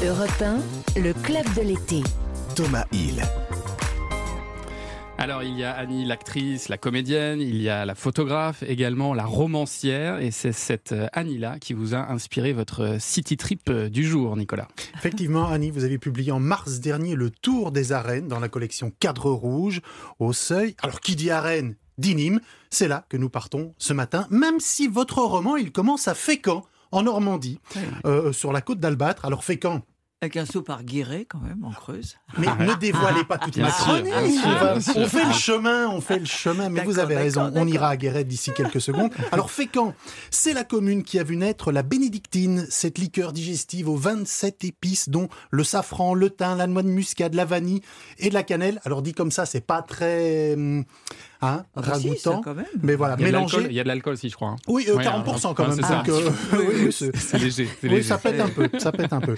[0.04, 0.42] Europe
[0.96, 2.02] 1, le club de l'été.
[2.54, 3.20] Thomas Hill.
[5.24, 9.24] Alors, il y a Annie, l'actrice, la comédienne, il y a la photographe, également la
[9.24, 10.18] romancière.
[10.18, 14.04] Et c'est cette euh, Annie-là qui vous a inspiré votre euh, city trip euh, du
[14.04, 14.68] jour, Nicolas.
[14.94, 18.92] Effectivement, Annie, vous avez publié en mars dernier le Tour des arènes dans la collection
[19.00, 19.80] Cadre Rouge
[20.18, 20.76] au Seuil.
[20.82, 22.42] Alors, qui dit arène dit Nîmes.
[22.68, 26.66] C'est là que nous partons ce matin, même si votre roman, il commence à Fécamp,
[26.92, 27.60] en Normandie,
[28.04, 29.24] euh, sur la côte d'Albâtre.
[29.24, 29.80] Alors, Fécamp,
[30.24, 32.16] Avec un saut par Guéret, quand même, en Creuse.
[32.38, 34.10] mais ne dévoilez pas toute ma chronique.
[34.96, 37.96] on, fait le chemin, on fait le chemin, mais vous avez raison, on ira à
[37.98, 39.10] Guéret d'ici quelques secondes.
[39.32, 39.92] Alors Fécamp,
[40.30, 45.10] c'est la commune qui a vu naître la bénédictine, cette liqueur digestive aux 27 épices
[45.10, 47.82] dont le safran, le thym, la noix de muscade, la vanille
[48.16, 48.80] et de la cannelle.
[48.86, 50.84] Alors dit comme ça, c'est pas très hum,
[51.42, 52.66] hein, Ah si, ragoûtant, quand même.
[52.82, 53.56] mais voilà, Il y a de mélangé.
[53.56, 54.48] l'alcool- il y a de l'alcool aussi, je crois.
[54.50, 54.56] hein.
[54.68, 55.84] Oui, euh, Ouais, 40% quand ouais, même.
[55.84, 56.30] c'est donc, euh,
[56.86, 57.68] oui, c'est- léger.
[57.82, 58.02] oui, léger.
[58.02, 59.34] ça pète un peu, ça pète un peu.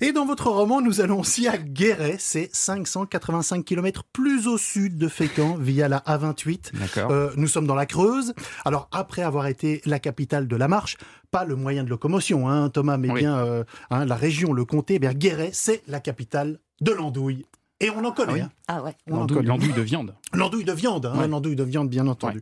[0.00, 4.98] Et dans votre roman, nous allons aussi à Guéret, c'est 585 km plus au sud
[4.98, 6.72] de Fécamp, via la A28.
[6.74, 7.10] D'accord.
[7.10, 8.34] Euh, nous sommes dans la Creuse.
[8.64, 10.96] Alors, après avoir été la capitale de la marche,
[11.30, 13.20] pas le moyen de locomotion, hein, Thomas, mais Oui.
[13.20, 17.46] bien euh, hein, la région, le comté, eh bien Guéret, c'est la capitale de l'andouille.
[17.80, 18.32] Et on en connaît.
[18.32, 18.50] oui hein.
[18.68, 18.94] Ah ouais.
[19.06, 19.48] On en L'andouille connaît.
[19.48, 20.14] l'andouille de viande.
[20.32, 21.28] L'andouille de viande, hein, Ouais.
[21.28, 22.40] l'andouille de viande, bien entendu.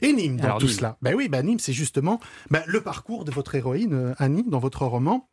[0.00, 0.74] Et Nîmes, dans Alors, tout Nîmes.
[0.74, 0.96] cela.
[1.02, 2.20] Ben oui, ben Nîmes, c'est justement
[2.50, 5.28] ben, le parcours de votre héroïne, euh, Annie, dans votre roman.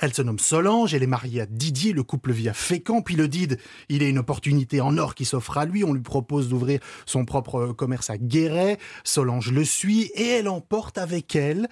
[0.00, 3.16] Elle se nomme Solange, elle est mariée à Didier, le couple vit à Fécamp, puis
[3.16, 6.48] le Dide, il a une opportunité en or qui s'offre à lui, on lui propose
[6.48, 11.66] d'ouvrir son propre euh, commerce à Guéret, Solange le suit, et elle emporte avec elle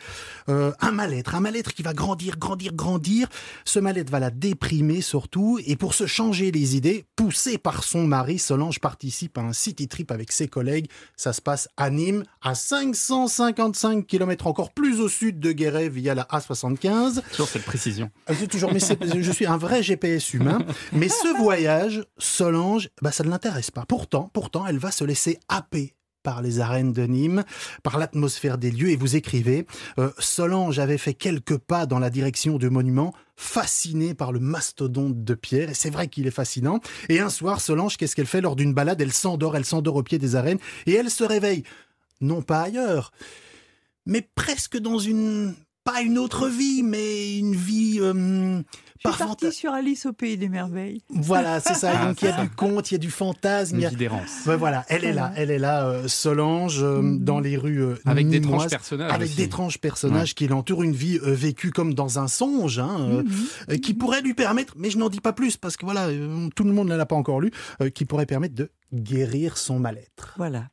[0.49, 3.29] euh, un mal-être, un mal-être qui va grandir, grandir, grandir,
[3.64, 8.09] ce mal-être va la déprimer surtout, et pour se changer les idées, poussée par son
[8.09, 12.24] mari, Solange participe à un city trip avec ses collègues, ça se passe à Nîmes,
[12.43, 17.22] à 555 km encore plus au sud de Guéret via la A75.
[17.31, 18.11] Toujours cette précision.
[18.27, 20.59] Ah, toujours, mais je suis un vrai GPS humain.
[20.93, 23.85] Mais ce voyage, Solange, bah, ça ne l'intéresse pas.
[23.87, 25.95] Pourtant, pourtant, elle va se laisser happer
[26.27, 27.45] par les arènes de Nîmes,
[27.85, 28.91] par l'atmosphère des lieux.
[28.91, 29.64] Et vous écrivez,
[30.01, 35.23] euh, Solange avait fait quelques pas dans la direction du monument, fascinée par le mastodonte
[35.23, 35.71] de pierre.
[35.71, 36.81] Et c'est vrai qu'il est fascinant.
[37.09, 39.01] Et un soir, Solange, qu'est-ce qu'elle fait lors d'une balade?
[39.01, 40.59] Elle s'endort, elle s'endort au pied des arènes.
[40.87, 41.62] Et elle se réveille,
[42.21, 43.12] non pas ailleurs,
[44.05, 45.55] mais presque dans une
[45.87, 48.12] pas une autre vie, mais une vie euh,
[48.99, 51.03] Je pas suis partie sur Alice au pays des merveilles.
[51.09, 51.93] Voilà, c'est ça.
[51.95, 52.43] Ah, Donc il y a ça.
[52.43, 53.76] du conte, il y a du fantasme.
[53.76, 54.45] Une il y a- vie d'errance.
[54.47, 57.95] Ouais, voilà, elle est là, elle est là, euh, Solange, euh, dans les rues euh,
[58.05, 59.37] Avec d'étranges personnages avec aussi.
[59.37, 63.22] d'étranges personnages qui l'entourent, une vie euh, vécue comme dans un songe, hein, euh,
[63.70, 66.49] euh, qui pourrait lui permettre, mais je n'en dis pas plus parce que voilà, euh,
[66.57, 69.78] tout le monde ne l'a pas encore lu, euh, qui pourrait permettre de guérir son
[69.78, 70.34] mal-être.
[70.37, 70.64] Voilà.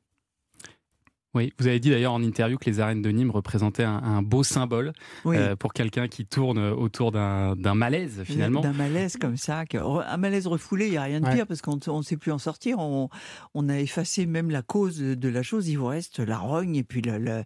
[1.36, 4.22] Oui, vous avez dit d'ailleurs en interview que les arènes de Nîmes représentaient un, un
[4.22, 4.94] beau symbole
[5.26, 5.36] Oui.
[5.38, 8.62] euh, pour quelqu'un qui tourne autour d'un malaise finalement.
[8.62, 11.34] D'un malaise comme ça, un malaise refoulé, il n'y a rien de Ouais.
[11.36, 12.78] pire parce qu'on ne sait plus en sortir.
[12.80, 13.10] On,
[13.56, 15.68] on a effacé même la cause de la chose.
[15.70, 17.44] Il vous reste la rogne et puis le, le,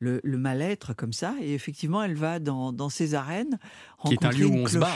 [0.00, 1.34] le- le mal-être comme ça.
[1.40, 3.58] Et effectivement, elle va dans, dans ces arènes
[4.06, 4.86] Qui est un rencontrer lieu où une on se bat.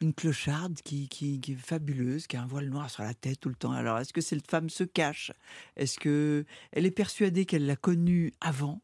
[0.00, 3.48] Une clocharde qui, qui, est fabuleuse, qui a un voile noir sur la tête tout
[3.48, 3.72] le temps.
[3.72, 5.32] Alors, est-ce que cette femme se cache?
[5.76, 8.82] Est-ce que elle est persuadée qu'elle l'a connue avant?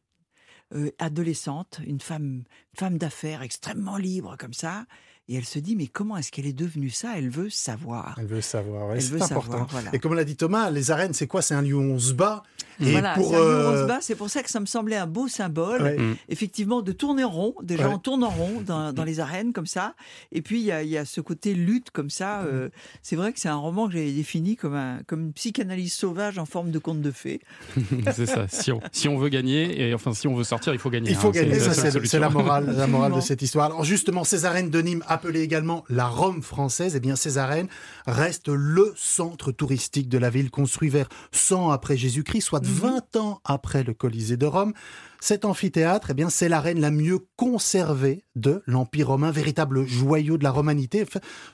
[0.74, 2.42] Euh, adolescente, une femme,
[2.76, 4.86] femme d'affaires extrêmement libre comme ça,
[5.28, 7.14] et elle se dit mais comment est-ce qu'elle est devenue ça?
[7.16, 8.16] Elle veut savoir.
[8.18, 9.40] Elle veut savoir, ouais, c'est important.
[9.40, 9.90] savoir, voilà.
[9.92, 11.42] Et comme l'a dit Thomas, les arènes, c'est quoi?
[11.42, 12.42] C'est un lieu où on se bat.
[12.78, 13.98] Et voilà, pour, c'est un lieu où on euh, se bat.
[14.02, 15.96] C'est pour ça que ça me semblait un beau symbole, Ouais.
[15.98, 16.16] Mm.
[16.28, 17.54] effectivement, de tourner en rond.
[17.62, 17.94] Déjà, Ouais.
[17.94, 19.94] on tourne en rond dans, dans les arènes comme ça.
[20.30, 22.42] Et puis, il y a, il y a ce côté lutte comme ça.
[22.42, 22.46] Mm.
[22.46, 22.68] euh,
[23.02, 26.38] c'est vrai que c'est un roman que j'avais défini comme, un, comme une psychanalyse sauvage
[26.38, 27.40] en forme de conte de fées.
[28.14, 28.46] c'est ça.
[28.48, 31.10] Si on, si on veut gagner, et enfin si on veut sortir, il faut gagner.
[31.10, 31.32] Il faut hein.
[31.32, 33.66] gagner, c'est la morale, la morale de cette histoire.
[33.66, 37.68] Alors justement, ces arènes de Nîmes, appelées également la Rome française, eh bien ces arènes
[38.06, 43.40] restent le centre touristique de la ville, construit vers 100 après Jésus-Christ, soit 20 ans
[43.44, 44.74] après le Colisée de Rome.
[45.20, 50.44] Cet amphithéâtre, eh bien, c'est l'arène la mieux conservée de l'Empire romain, véritable joyau de
[50.44, 51.04] la romanité.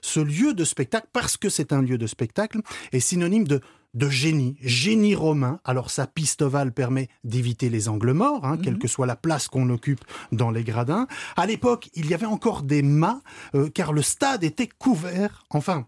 [0.01, 2.61] Ce lieu de spectacle, parce que c'est un lieu de spectacle,
[2.91, 3.61] est synonyme de
[3.95, 5.61] de génie, génie romain.
[5.65, 9.49] Alors sa piste ovale permet d'éviter les angles morts, hein, quelle que soit la place
[9.49, 11.07] qu'on occupe dans les gradins.
[11.37, 13.21] À l'époque, il y avait encore des mâts,
[13.55, 15.45] euh, car le stade était couvert.
[15.51, 15.87] Enfin,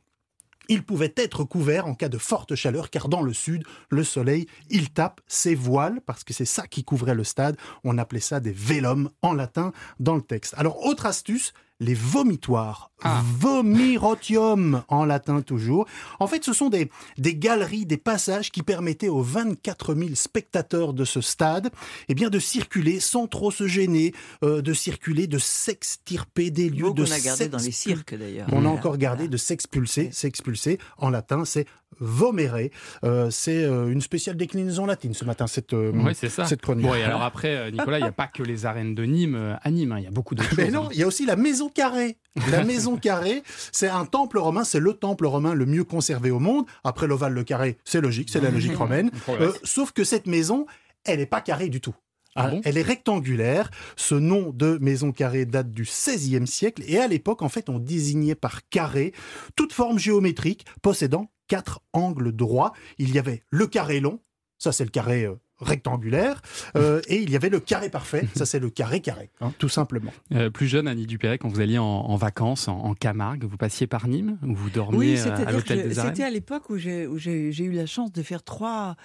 [0.68, 4.46] il pouvait être couvert en cas de forte chaleur, car dans le sud, le soleil,
[4.70, 7.56] il tape ses voiles, parce que c'est ça qui couvrait le stade.
[7.84, 10.54] On appelait ça des vélum en latin dans le texte.
[10.56, 12.90] Alors, autre astuce, les vomitoires.
[13.38, 15.86] Vomirotium en latin toujours.
[16.20, 20.94] En fait, ce sont des, des galeries, des passages qui permettaient aux 24 000 spectateurs
[20.94, 21.70] de ce stade
[22.08, 26.92] eh bien, de circuler sans trop se gêner, euh, de circuler, de s'extirper des lieux,
[26.94, 28.48] de qu'on a gardé dans les cirques, d'ailleurs.
[28.52, 30.78] On a encore gardé de s'expulser, s'expulser.
[30.96, 31.66] En latin, c'est
[32.00, 32.70] vomere.
[33.04, 36.44] Euh, c'est euh, une spéciale déclinaison latine ce matin, cette, euh, ça.
[36.44, 36.86] cette chronique.
[36.86, 39.70] Bon, et alors après, Nicolas, il n'y a pas que les arènes de Nîmes à
[39.70, 40.72] Nîmes, hein, il y a beaucoup Mais choses.
[40.72, 42.16] non, il y a aussi la maison carrée.
[42.50, 46.40] La maison carrée, c'est un temple romain, c'est le temple romain le mieux conservé au
[46.40, 46.66] monde.
[46.82, 49.10] Après l'ovale, le carré, c'est logique, c'est la logique romaine.
[49.40, 50.66] Euh, sauf que cette maison,
[51.04, 51.94] elle n'est pas carrée du tout.
[52.36, 52.60] Ah Hein, bon?
[52.64, 53.70] elle est rectangulaire.
[53.96, 57.78] Ce nom de maison carrée date du XVIe siècle et à l'époque, en fait, on
[57.78, 59.12] désignait par carré
[59.56, 62.72] toute forme géométrique possédant quatre angles droits.
[62.98, 64.20] Il y avait le carré long,
[64.58, 66.42] ça c'est le carré euh, rectangulaire,
[66.76, 69.68] euh, et il y avait le carré parfait, ça c'est le carré carré, hein, tout
[69.68, 70.12] simplement.
[70.32, 73.56] Euh, plus jeune, Annie Dupéret, quand vous alliez en, en vacances en, en Camargue, vous
[73.56, 76.76] passiez par Nîmes ou vous dormiez Oui, à l'hôtel des arènes c'était à l'époque où
[76.76, 78.96] j'ai où eu la chance de faire trois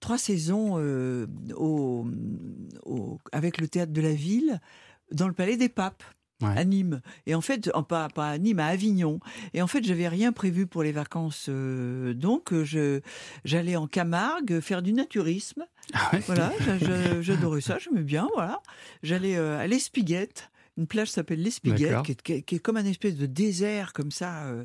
[0.00, 1.26] trois saisons euh,
[1.56, 2.06] au,
[2.84, 4.60] au- avec le théâtre de la ville
[5.12, 6.02] dans le Palais des Papes.
[6.42, 6.56] Ouais.
[6.58, 7.00] À Nîmes.
[7.26, 9.20] Et en fait, en- pas, pas à Nîmes, à Avignon.
[9.54, 11.46] Et en fait, j'avais rien prévu pour les vacances.
[11.48, 13.00] euh, donc, euh, je,
[13.44, 15.64] j'allais en Camargue faire du naturisme.
[15.92, 18.60] Ah Voilà, j'a- j'a- j'adorais ça, j'aimais bien, voilà.
[19.02, 22.76] J'allais euh, à l'Espiguette, une plage s'appelle l'Espiguette, qui est, qui est- qui est comme
[22.78, 24.64] un espèce de désert comme ça, euh,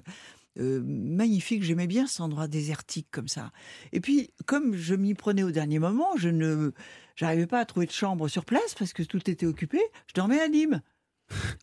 [0.59, 1.63] euh, magnifique.
[1.63, 3.51] J'aimais bien cet endroit désertique comme ça.
[3.93, 6.71] Et puis, comme je m'y prenais au dernier moment, je ne,
[7.15, 9.79] j'arrivais pas à trouver de chambre sur place parce que tout était occupé.
[10.07, 10.81] Je dormais à Nîmes.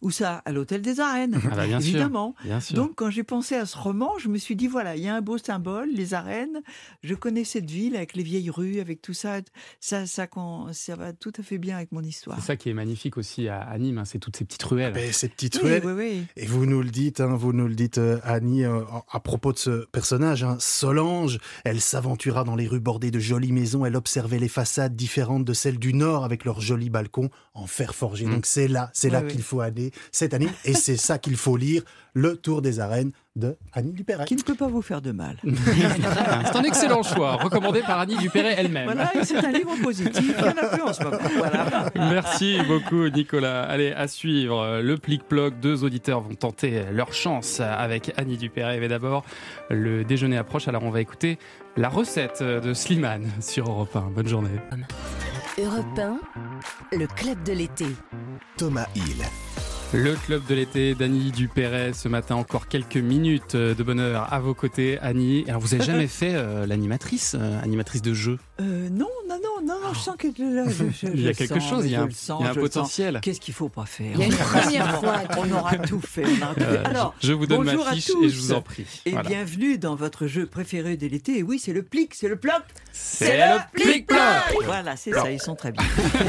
[0.03, 2.35] Où ça À l'hôtel des arènes, Ah bah bien sûr, évidemment.
[2.45, 2.77] bien sûr.
[2.77, 5.15] Donc, quand j'ai pensé à ce roman, je me suis dit voilà, il y a
[5.15, 6.61] un beau symbole, les arènes.
[7.03, 9.41] Je connais cette ville avec les vieilles rues, avec tout ça.
[9.81, 10.27] Ça, ça,
[10.73, 12.39] ça va tout à fait bien avec mon histoire.
[12.41, 14.93] C'est ça qui est magnifique aussi à, Nîmes, hein, c'est toutes ces petites ruelles.
[14.93, 15.83] Ben, ces petites Oui, ruelles.
[15.85, 16.25] oui, oui.
[16.37, 19.53] Et vous nous le dites, hein, vous nous le dites, euh, Annie, euh, à propos
[19.53, 23.97] de ce personnage, hein, Solange, elle s'aventura dans les rues bordées de jolies maisons, elle
[23.97, 28.27] observait les façades différentes de celles du Nord avec leurs jolis balcons en fer forgé.
[28.27, 31.57] Donc c'est là, c'est là qu'il faut aller cette année, et c'est ça qu'il faut
[31.57, 31.83] lire,
[32.15, 34.25] Le Tour des Arènes de Annie Dupéret.
[34.25, 35.37] Qui ne peut pas vous faire de mal.
[35.45, 38.87] C'est un excellent choix, recommandé par Annie Dupéret elle-même.
[38.87, 40.35] Voilà, et c'est un livre positif.
[40.39, 41.19] Il y en a plus en ce moment.
[41.37, 41.91] Voilà.
[41.95, 43.65] Merci beaucoup Nicolas.
[43.65, 45.61] Allez, à suivre le plic-ploc.
[45.61, 48.81] Deux auditeurs vont tenter leur chance avec Annie Dupéret.
[48.81, 49.25] Mais d'abord,
[49.69, 50.69] le déjeuner approche.
[50.69, 51.39] Alors on va écouter
[51.77, 54.13] la recette de Slimane sur Europe 1.
[54.15, 54.49] Bonne journée.
[55.59, 56.21] Europe 1,
[56.99, 57.87] le club de l'été.
[58.59, 59.25] Thomas Hill.
[59.93, 61.93] Le club de l'été d'Annie Dupéret.
[61.95, 65.45] Ce matin, encore quelques minutes de bonheur à vos côtés, Annie.
[65.49, 68.39] Alors, vous n'avez jamais fait euh, l'animatrice, euh, animatrice de jeu?
[68.61, 71.61] Euh, non, non, non, non, je sens que là, je, je- Il y a quelque
[71.61, 72.75] sens, chose, il y a un- le sens, il y a un je le sens.
[72.75, 73.21] potentiel.
[73.23, 74.11] Qu'est-ce qu'il faut pas faire?
[74.15, 76.25] Il y a une première fois On aura tout fait.
[76.27, 76.67] on aura tout fait.
[76.67, 78.25] Euh, Alors, je vous donne ma bonjour à fiche tous.
[78.25, 78.85] et je vous en prie.
[79.07, 79.29] Et Voilà.
[79.29, 81.39] bienvenue dans votre jeu préféré de l'été.
[81.39, 82.63] Et oui, c'est le plic, c'est le ploc.
[82.93, 84.19] C'est le plic-ploc.
[84.65, 85.83] Voilà, c'est ça, ils sont très bien.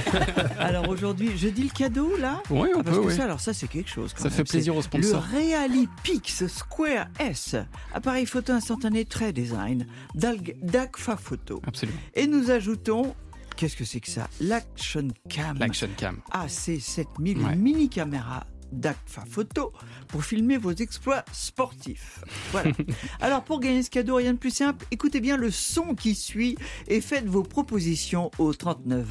[0.59, 2.41] alors aujourd'hui, je dis le cadeau là?
[2.49, 3.15] Oui, on Ah, parce peut, que oui.
[3.15, 4.11] ça, alors ça, c'est quelque chose.
[4.13, 4.33] quand Ça même.
[4.33, 5.25] fait plaisir aux sponsors.
[5.31, 7.55] Le Realipix Square S,
[7.93, 11.61] appareil photo instantané très design, d'Agfa Photo.
[11.65, 11.97] Absolument.
[12.13, 13.15] Et nous ajoutons,
[13.55, 14.27] qu'est-ce que c'est que ça?
[14.41, 15.57] L'Action Cam.
[15.57, 16.19] L'Action Cam.
[16.33, 17.53] AC7000, Ouais.
[17.53, 19.71] une mini caméra d'Agfa Photo
[20.09, 22.19] pour filmer vos exploits sportifs.
[22.51, 22.71] Voilà.
[23.21, 26.57] Alors pour gagner ce cadeau, rien de plus simple, écoutez bien le son qui suit
[26.89, 29.05] et faites vos propositions au 39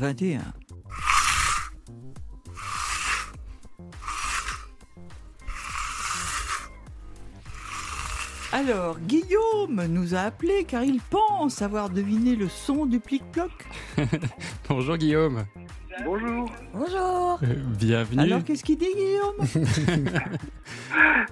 [8.52, 13.50] Alors, Guillaume nous a appelé car il pense avoir deviné le son du plic-ploc.
[14.68, 15.44] Bonjour Guillaume.
[16.04, 16.50] Bonjour.
[16.72, 17.40] Bonjour.
[17.42, 18.20] Euh, bienvenue.
[18.22, 19.66] Alors, qu'est-ce qu'il dit, Guillaume?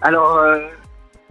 [0.03, 0.67] Alors, euh,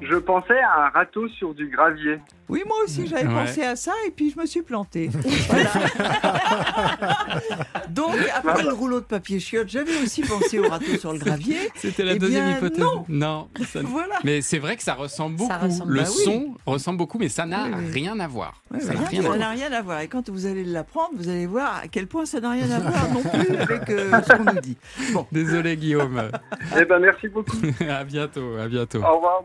[0.02, 2.20] je pensais à un râteau sur du gravier.
[2.50, 3.46] Oui, moi aussi, j'avais Ouais.
[3.46, 5.10] pensé à ça et puis je me suis plantée.
[5.50, 5.72] Voilà.
[7.90, 11.58] Donc, après le rouleau de papier chiotte, j'avais aussi pensé au râteau sur le gravier.
[11.76, 12.86] C'était la Eh deuxième bien, hypothèse.
[13.10, 13.48] Non.
[13.72, 14.16] ça- Voilà.
[14.24, 15.52] Mais c'est vrai que ça ressemble beaucoup.
[15.52, 16.24] Ça ressemble- le Bah oui.
[16.24, 17.92] son ressemble beaucoup, mais ça n'a Oui, oui.
[17.92, 18.62] rien à voir.
[18.80, 19.50] Ça n'a rien à voir.
[19.52, 20.00] rien à voir.
[20.02, 22.80] Et quand vous allez l'apprendre, vous allez voir à quel point ça n'a rien à
[22.80, 24.78] voir non plus avec euh, ce qu'on nous dit.
[25.14, 25.28] Bon.
[25.32, 26.30] Désolé Guillaume.
[26.80, 27.58] Eh ben, merci beaucoup.
[27.90, 29.00] à bientôt, à bientôt.
[29.04, 29.44] Au revoir.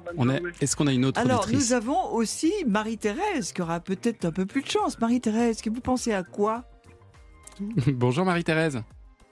[0.60, 1.70] Est-ce qu'on a une autre Alors, auditrice?
[1.70, 2.52] nous avons aussi
[2.88, 4.98] Marie-Thérèse qui aura peut-être un peu plus de chance.
[4.98, 6.64] Marie-Thérèse, que vous pensez à quoi?
[7.86, 8.82] Bonjour Marie-Thérèse.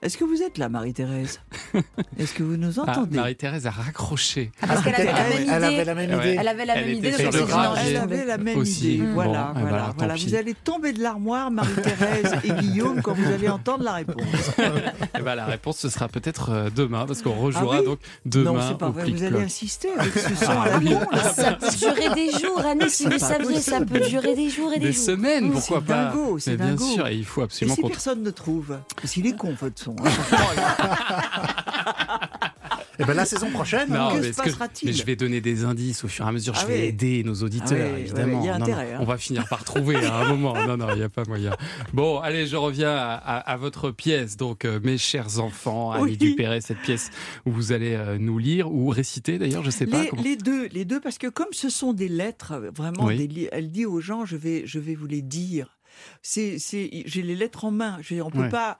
[0.02, 1.40] Est-ce que vous êtes là, Marie-Thérèse?
[2.18, 3.16] Est-ce que vous nous Ah, entendez?
[3.16, 4.52] Marie-Thérèse a raccroché.
[4.60, 5.84] Ah, parce qu'elle avait la même idée.
[5.84, 6.16] La même Ouais.
[6.28, 6.36] idée.
[6.38, 7.90] Elle avait la même idée, sur le c'est.
[7.90, 8.94] Elle avait la même Aussi.
[8.96, 9.06] idée.
[9.14, 10.14] Voilà, voilà, voilà.
[10.14, 14.16] Vous allez tomber de l'armoire, Marie-Thérèse et Guillaume, quand vous allez entendre la réponse.
[15.18, 17.98] Eh ben, la réponse ce sera peut-être euh, demain parce qu'on rejouera Ah oui donc
[18.26, 19.10] demain non, c'est pas au vrai.
[19.10, 20.90] Vous allez insister avec ce son à Ah la oui.
[20.94, 21.32] con, là.
[21.32, 24.72] Ça peut durer des jours, Annie, si vous C'est saviez, ça peut durer des jours
[24.74, 25.04] et des, Des jours.
[25.04, 26.84] semaines, Mmh, pourquoi c'est pas dingo, c'est Mais bien dingo.
[26.84, 28.78] sûr, et il faut Et absolument si qu'on personne ne trouve?
[29.00, 29.85] Parce qu'il est con, votre son.
[30.00, 30.10] Hein.
[32.98, 33.90] Et ben la saison prochaine.
[33.90, 36.28] Non, que mais, se que- passera-t-il mais je vais donner des indices au fur et
[36.28, 36.54] à mesure.
[36.54, 36.86] Je Ah vais oui.
[36.86, 38.40] aider nos auditeurs, Ah oui, ouais, évidemment.
[38.40, 38.98] il y a Non, non, intérêt, hein.
[39.02, 40.54] On va finir par trouver à un moment.
[40.66, 41.54] Non, non, il n'y a pas moyen.
[41.92, 44.38] Bon, allez, je reviens à, à- à votre pièce.
[44.38, 46.16] Donc, euh, mes chers enfants, Annie Oui.
[46.16, 47.10] Dupéret, cette pièce
[47.44, 50.00] où vous allez euh, nous lire ou réciter d'ailleurs, je sais pas.
[50.04, 53.04] les, comment- les deux, les deux, parce que comme ce sont des lettres, euh, vraiment,
[53.04, 53.18] Oui.
[53.18, 55.76] des li- elle dit aux gens, je vais, je vais vous les dire.
[56.22, 57.98] C'est, c'est, j'ai les lettres en main.
[58.00, 58.48] Je on peut Ouais.
[58.48, 58.78] pas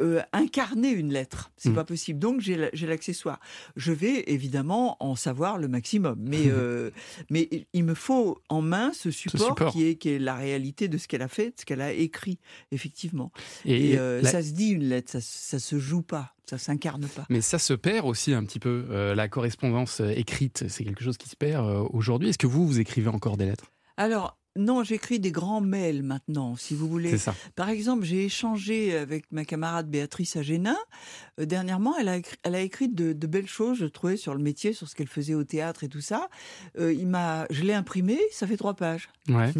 [0.00, 1.74] euh, incarner une lettre, c'est Mm.
[1.74, 2.18] pas possible.
[2.18, 3.38] Donc j'ai, la- j'ai l'accessoire.
[3.76, 6.90] Je vais évidemment en savoir le maximum, mais euh,
[7.30, 9.72] mais il me faut en main ce support, support.
[9.72, 11.92] qui est qui est la réalité de ce qu'elle a fait, de ce qu'elle a
[11.92, 12.38] écrit,
[12.72, 13.30] effectivement.
[13.64, 16.56] Et, Et, euh, la- ça se dit une lettre, ça, ça se joue pas, ça
[16.58, 17.26] s'incarne pas.
[17.28, 18.86] Mais ça se perd aussi un petit peu.
[18.90, 22.30] euh, la correspondance écrite, c'est quelque chose qui se perd euh, aujourd'hui.
[22.30, 23.70] Est-ce que vous, vous écrivez encore des lettres?
[23.96, 27.10] Alors, non, j'écris des grands mails maintenant, si vous voulez.
[27.10, 27.34] C'est ça.
[27.56, 30.76] Par exemple, j'ai échangé avec ma camarade Béatrice Agénin.
[31.40, 34.34] Euh, dernièrement, elle a écrit, elle a écrit de, de belles choses, je trouvais, sur
[34.34, 36.28] le métier, sur ce qu'elle faisait au théâtre et tout ça.
[36.78, 39.52] Euh, il m'a, je l'ai imprimé, ça fait trois pages, Ouais.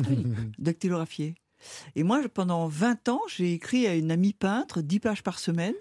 [0.58, 1.34] dactylographié.
[1.96, 5.74] Et moi, pendant 20 ans, j'ai écrit à une amie peintre 10 pages par semaine.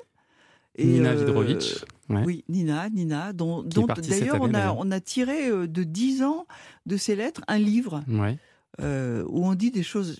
[0.76, 1.84] Et, Nina euh, Vidrovitch.
[2.10, 2.24] Ouais.
[2.26, 4.78] Oui, Nina, Nina, dont, d'ailleurs on a, d'ailleurs.
[4.80, 6.48] on a tiré euh, de 10 ans
[6.86, 8.38] de ces lettres un livre Ouais.
[8.82, 10.20] Euh, où on dit des choses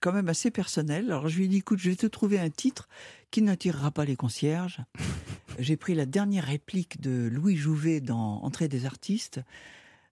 [0.00, 1.06] quand même assez personnelles.
[1.06, 2.88] Alors je lui ai dit, écoute, je vais te trouver un titre
[3.30, 4.80] qui n'attirera pas les concierges.
[5.58, 9.40] J'ai pris la dernière réplique de Louis Jouvet dans Entrée des artistes,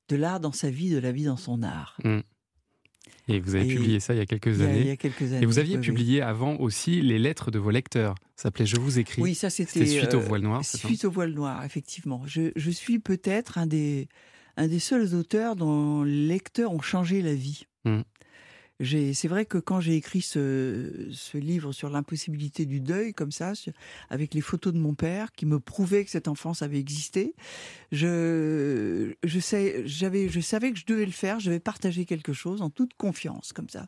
[0.08, 1.96] de l'art dans sa vie, de la vie dans son art.
[2.04, 2.20] Mm.
[3.28, 4.80] Et vous avez Et publié ça il y a quelques il y a- années.
[4.80, 5.86] il y a quelques Et vous années, aviez oui, oui.
[5.86, 8.14] publié avant aussi les lettres de vos lecteurs.
[8.36, 9.22] Ça s'appelait Je vous écris.
[9.22, 10.64] Oui, ça c'était suite au euh, voile noir.
[10.64, 12.22] Suite au voile noir, effectivement.
[12.26, 14.08] Je, je suis peut-être un des,
[14.56, 17.64] un des seuls auteurs dont les lecteurs ont changé la vie.
[17.84, 18.00] Mm.
[18.80, 23.30] J'ai- C'est vrai que quand j'ai écrit ce, ce livre sur l'impossibilité du deuil, comme
[23.30, 23.52] ça,
[24.08, 27.34] avec les photos de mon père qui me prouvaient que cette enfance avait existé,
[27.92, 32.62] je, je, sais, je savais que je devais le faire, je devais partager quelque chose
[32.62, 33.86] en toute confiance, comme ça.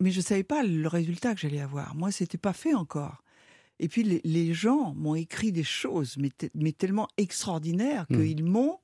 [0.00, 1.94] Mais je ne savais pas le résultat que j'allais avoir.
[1.94, 3.22] Moi, c'était pas fait encore.
[3.78, 8.16] Et puis les, les gens m'ont écrit des choses, mais, te- mais tellement extraordinaires Mm.
[8.16, 8.78] qu'ils m'ont.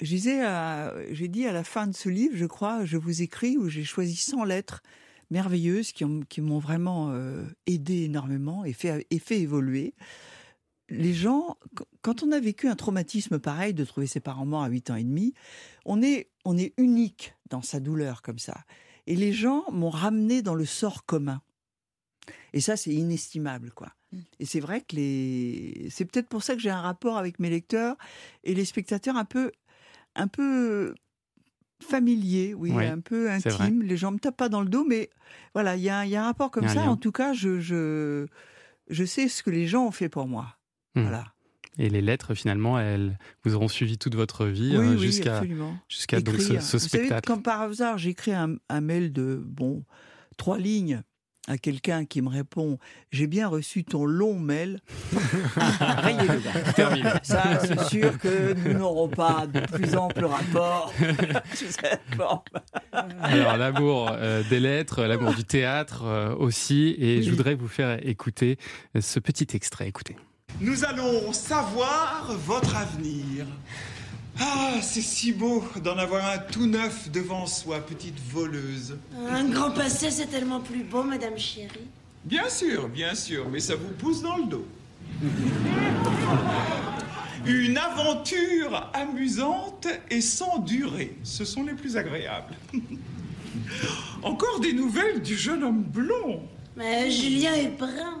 [0.00, 3.22] Je disais à- J'ai dit à la fin de ce livre, je crois, je vous
[3.22, 4.82] écris, où j'ai choisi 100 lettres
[5.30, 9.94] merveilleuses qui, ont- qui m'ont vraiment euh, aidé énormément et fait, et fait évoluer.
[10.88, 14.64] Les gens, qu- quand on a vécu un traumatisme pareil, de trouver ses parents morts
[14.64, 15.32] à 8 ans et demi,
[15.86, 18.64] on est, on est unique dans sa douleur comme ça.
[19.06, 21.40] Et les gens m'ont ramené dans le sort commun.
[22.52, 23.92] Et ça, c'est inestimable, quoi.
[24.38, 27.48] Et c'est vrai que les, c'est peut-être pour ça que j'ai un rapport avec mes
[27.48, 27.96] lecteurs
[28.44, 29.50] et les spectateurs un peu,
[30.14, 30.94] un peu
[31.82, 33.82] familier, oui, un peu intime.
[33.82, 35.10] Les gens me tapent pas dans le dos, mais
[35.54, 36.74] voilà, il y a, il y a un rapport comme ça.
[36.76, 36.88] lien.
[36.88, 38.26] En tout cas, je, je,
[38.88, 40.56] je sais ce que les gens ont fait pour moi.
[40.94, 41.02] Hmm.
[41.02, 41.24] Voilà.
[41.78, 45.42] Et les lettres, finalement, elles vous auront suivi toute votre vie Oui, hein, oui, jusqu'à
[45.88, 47.26] jusqu'à donc ce, Vous savez, spectacle.
[47.26, 49.82] comme par hasard, j'écris un, un mail de bon
[50.36, 51.02] trois lignes
[51.48, 52.78] à quelqu'un qui me répond
[53.10, 54.80] J'ai bien reçu ton long mail.
[55.56, 56.72] Rayez le bas.
[56.72, 57.10] Terminé.
[57.22, 60.92] Ça, c'est sûr que nous n'aurons pas de plus ample rapport.
[63.22, 66.94] Alors l'amour euh, des lettres, l'amour du théâtre euh, aussi.
[66.98, 68.58] Et je voudrais vous faire écouter
[68.96, 69.88] euh, ce petit extrait.
[69.88, 70.16] Écoutez.
[70.60, 73.46] Nous allons savoir votre avenir.
[74.40, 78.96] Ah, c'est si beau d'en avoir un tout neuf devant soi, petite voleuse.
[79.28, 81.86] Un grand passé, c'est tellement plus beau, madame chérie.
[82.24, 84.66] Bien sûr, bien sûr, mais ça vous pousse dans le dos.
[87.46, 92.54] Une aventure amusante et sans durée, ce sont les plus agréables.
[94.22, 96.40] Encore des nouvelles du jeune homme blond
[96.76, 98.20] Mais Julien est brun.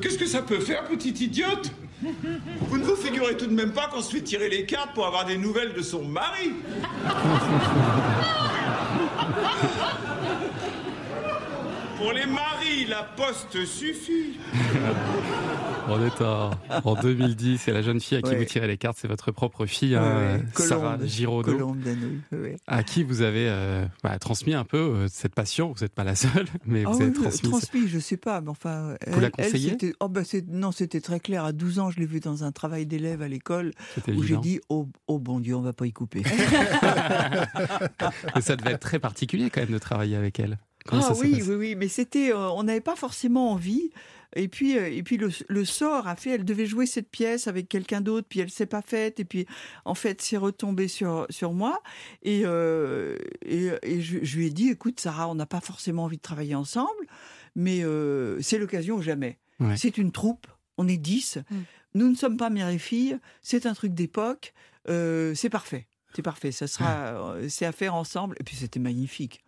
[0.00, 1.72] Qu'est-ce que ça peut faire, petite idiote?
[2.68, 5.06] Vous ne vous figurez tout de même pas qu'on se fait tirer les cartes pour
[5.06, 6.52] avoir des nouvelles de son mari
[12.02, 14.38] Pour les maris, la poste suffit.
[15.88, 16.50] On est en,
[16.84, 18.38] en 2010 et la jeune fille à qui Ouais.
[18.38, 20.44] vous tirez les cartes, c'est votre propre fille, hein, ouais.
[20.54, 21.06] Sarah Colombe.
[21.08, 21.84] Giraudot, Colombe
[22.32, 22.56] ouais.
[22.68, 25.72] à qui vous avez euh, bah, transmis un peu euh, cette passion.
[25.76, 27.48] Vous n'êtes pas la seule, mais vous oui, avez transmis.
[27.50, 28.94] transmis, je sais pas, mais enfin.
[29.08, 29.76] Vous la conseillez?
[30.00, 31.44] oh, bah, c'est- Non, c'était très clair.
[31.44, 33.72] À 12 ans, je l'ai vu dans un travail d'élève à l'école
[34.08, 36.22] où j'ai dit oh, oh bon Dieu, on va pas y couper.
[38.34, 40.58] Mais ça devait être très particulier quand même de travailler avec elle.
[40.84, 43.90] Comment ah oui, oui, oui, mais c'était, euh, on n'avait pas forcément envie.
[44.34, 47.48] Et puis, euh, et puis le, le sort a fait, elle devait jouer cette pièce
[47.48, 49.46] avec quelqu'un d'autre, puis elle s'est pas faite, et puis
[49.84, 51.82] en fait, c'est retombé sur sur moi.
[52.22, 56.04] Et, euh, et, et je, je lui ai dit, écoute, Sarah, on n'a pas forcément
[56.04, 57.06] envie de travailler ensemble,
[57.54, 59.38] mais euh, c'est l'occasion ou jamais.
[59.60, 59.76] Ouais.
[59.76, 60.46] C'est une troupe,
[60.78, 61.38] on est dix,
[61.94, 64.54] nous ne sommes pas mère et fille, c'est un truc d'époque,
[64.88, 65.86] euh, c'est parfait.
[66.14, 68.36] C'est parfait, ça sera, c'est à faire ensemble.
[68.40, 69.42] Et puis c'était magnifique.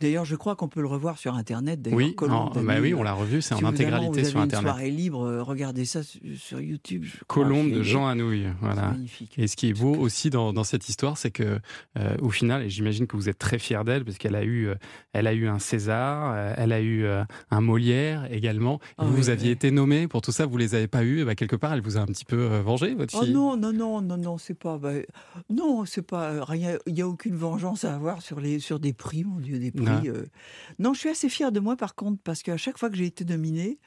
[0.00, 1.86] D'ailleurs, je crois qu'on peut le revoir sur Internet.
[1.92, 4.44] Oui, Colombe en- bah oui, on l'a revu, c'est en Si intégralité vous sur avez
[4.46, 4.66] Internet.
[4.66, 7.04] Une soirée libre, euh, regardez ça sur, sur YouTube.
[7.26, 8.46] Colombe de Jean Anouilh.
[8.60, 8.90] Voilà.
[8.92, 9.34] magnifique.
[9.38, 11.58] Et ce qui est beau aussi dans, dans cette histoire, c'est que
[11.98, 14.68] euh, au final, et j'imagine que vous êtes très fier d'elle, parce qu'elle a eu,
[14.68, 14.74] euh,
[15.12, 17.04] elle a eu un César, euh, elle a eu
[17.50, 18.80] un Molière également.
[18.96, 19.52] Ah vous, oui, vous aviez oui.
[19.52, 21.20] été nommé pour tout ça, vous les avez pas eu.
[21.20, 23.34] Et bah, quelque part, elle vous a un petit peu vengé, votre Oh fille.
[23.34, 24.78] non, non, non, non, non, c'est pas.
[24.78, 24.92] bah,
[25.50, 26.78] non, c'est pas rien.
[26.86, 29.82] Il n'y a aucune vengeance à avoir sur, les, sur des prix, mon Dieu, des
[29.82, 30.08] prix.
[30.08, 30.08] Ouais.
[30.08, 30.26] euh.
[30.78, 33.06] Non, je suis assez fière de moi, par contre, parce qu'à chaque fois que j'ai
[33.06, 33.78] été nominée,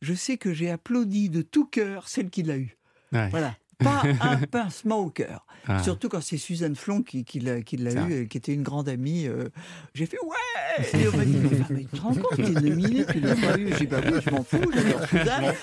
[0.00, 2.76] je sais que j'ai applaudi de tout cœur celle qui l'a eu.
[3.12, 3.28] Ouais.
[3.30, 3.56] Voilà.
[3.78, 5.46] Pas un pincement au cœur.
[5.66, 5.82] Ah.
[5.82, 8.88] Surtout quand c'est Suzanne Flon qui, qui l'a, qui l'a eu, qui était une grande
[8.88, 9.26] amie.
[9.26, 9.48] euh,
[9.94, 13.04] j'ai fait ouais Et on m'a dit mais, mais tu te rends compte, t'es nominée,
[13.10, 13.68] tu l'as pas eu.
[13.70, 15.54] J'ai dit bah oui, je m'en fous, j'adore Suzanne.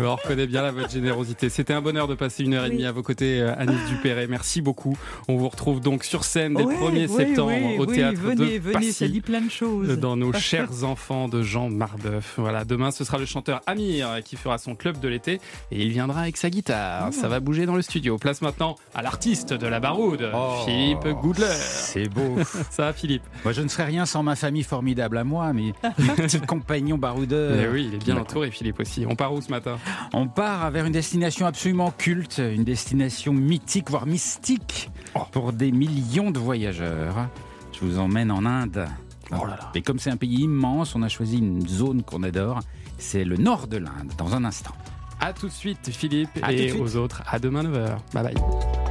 [0.00, 1.48] On reconnaît bien là votre générosité.
[1.48, 4.26] C'était un bonheur de passer une heure et demie à vos côtés, euh, Anis Dupéret.
[4.26, 4.96] Merci beaucoup.
[5.28, 8.20] On vous retrouve donc sur scène dès le Ouais, 1er oui, septembre oui, au théâtre
[8.20, 8.92] venez, de venez, Passy.
[8.92, 9.98] ça dit plein de choses.
[9.98, 12.34] Dans nos chers enfants de Jean Marbeuf.
[12.36, 15.40] Voilà, demain ce sera le chanteur Amir qui fera son club de l'été
[15.70, 16.99] et il viendra avec sa guitare.
[17.10, 18.18] Ça va bouger dans le studio.
[18.18, 21.46] Place maintenant à l'artiste de la baroude, Oh, Philippe Goudler.
[21.54, 22.36] C'est beau.
[22.70, 25.72] Ça va, Philippe Moi, je ne serais rien sans ma famille formidable à moi, mais
[25.98, 27.56] mes petits compagnons baroudeurs.
[27.56, 29.04] Mais oui, il est bien entouré, Philippe aussi.
[29.08, 29.78] On part où ce matin?
[30.12, 35.20] On part vers une destination absolument culte, une destination mythique, voire mystique, Oh.
[35.32, 37.28] pour des millions de voyageurs.
[37.72, 38.86] Je vous emmène en Inde.
[39.32, 39.38] Oh
[39.74, 42.60] Et comme c'est un pays immense, on a choisi une zone qu'on adore.
[42.98, 44.72] C'est le nord de l'Inde, dans un instant.
[45.20, 47.98] À tout de suite, Philippe, À et aux autres, à demain 9h.
[48.14, 48.89] Bye bye.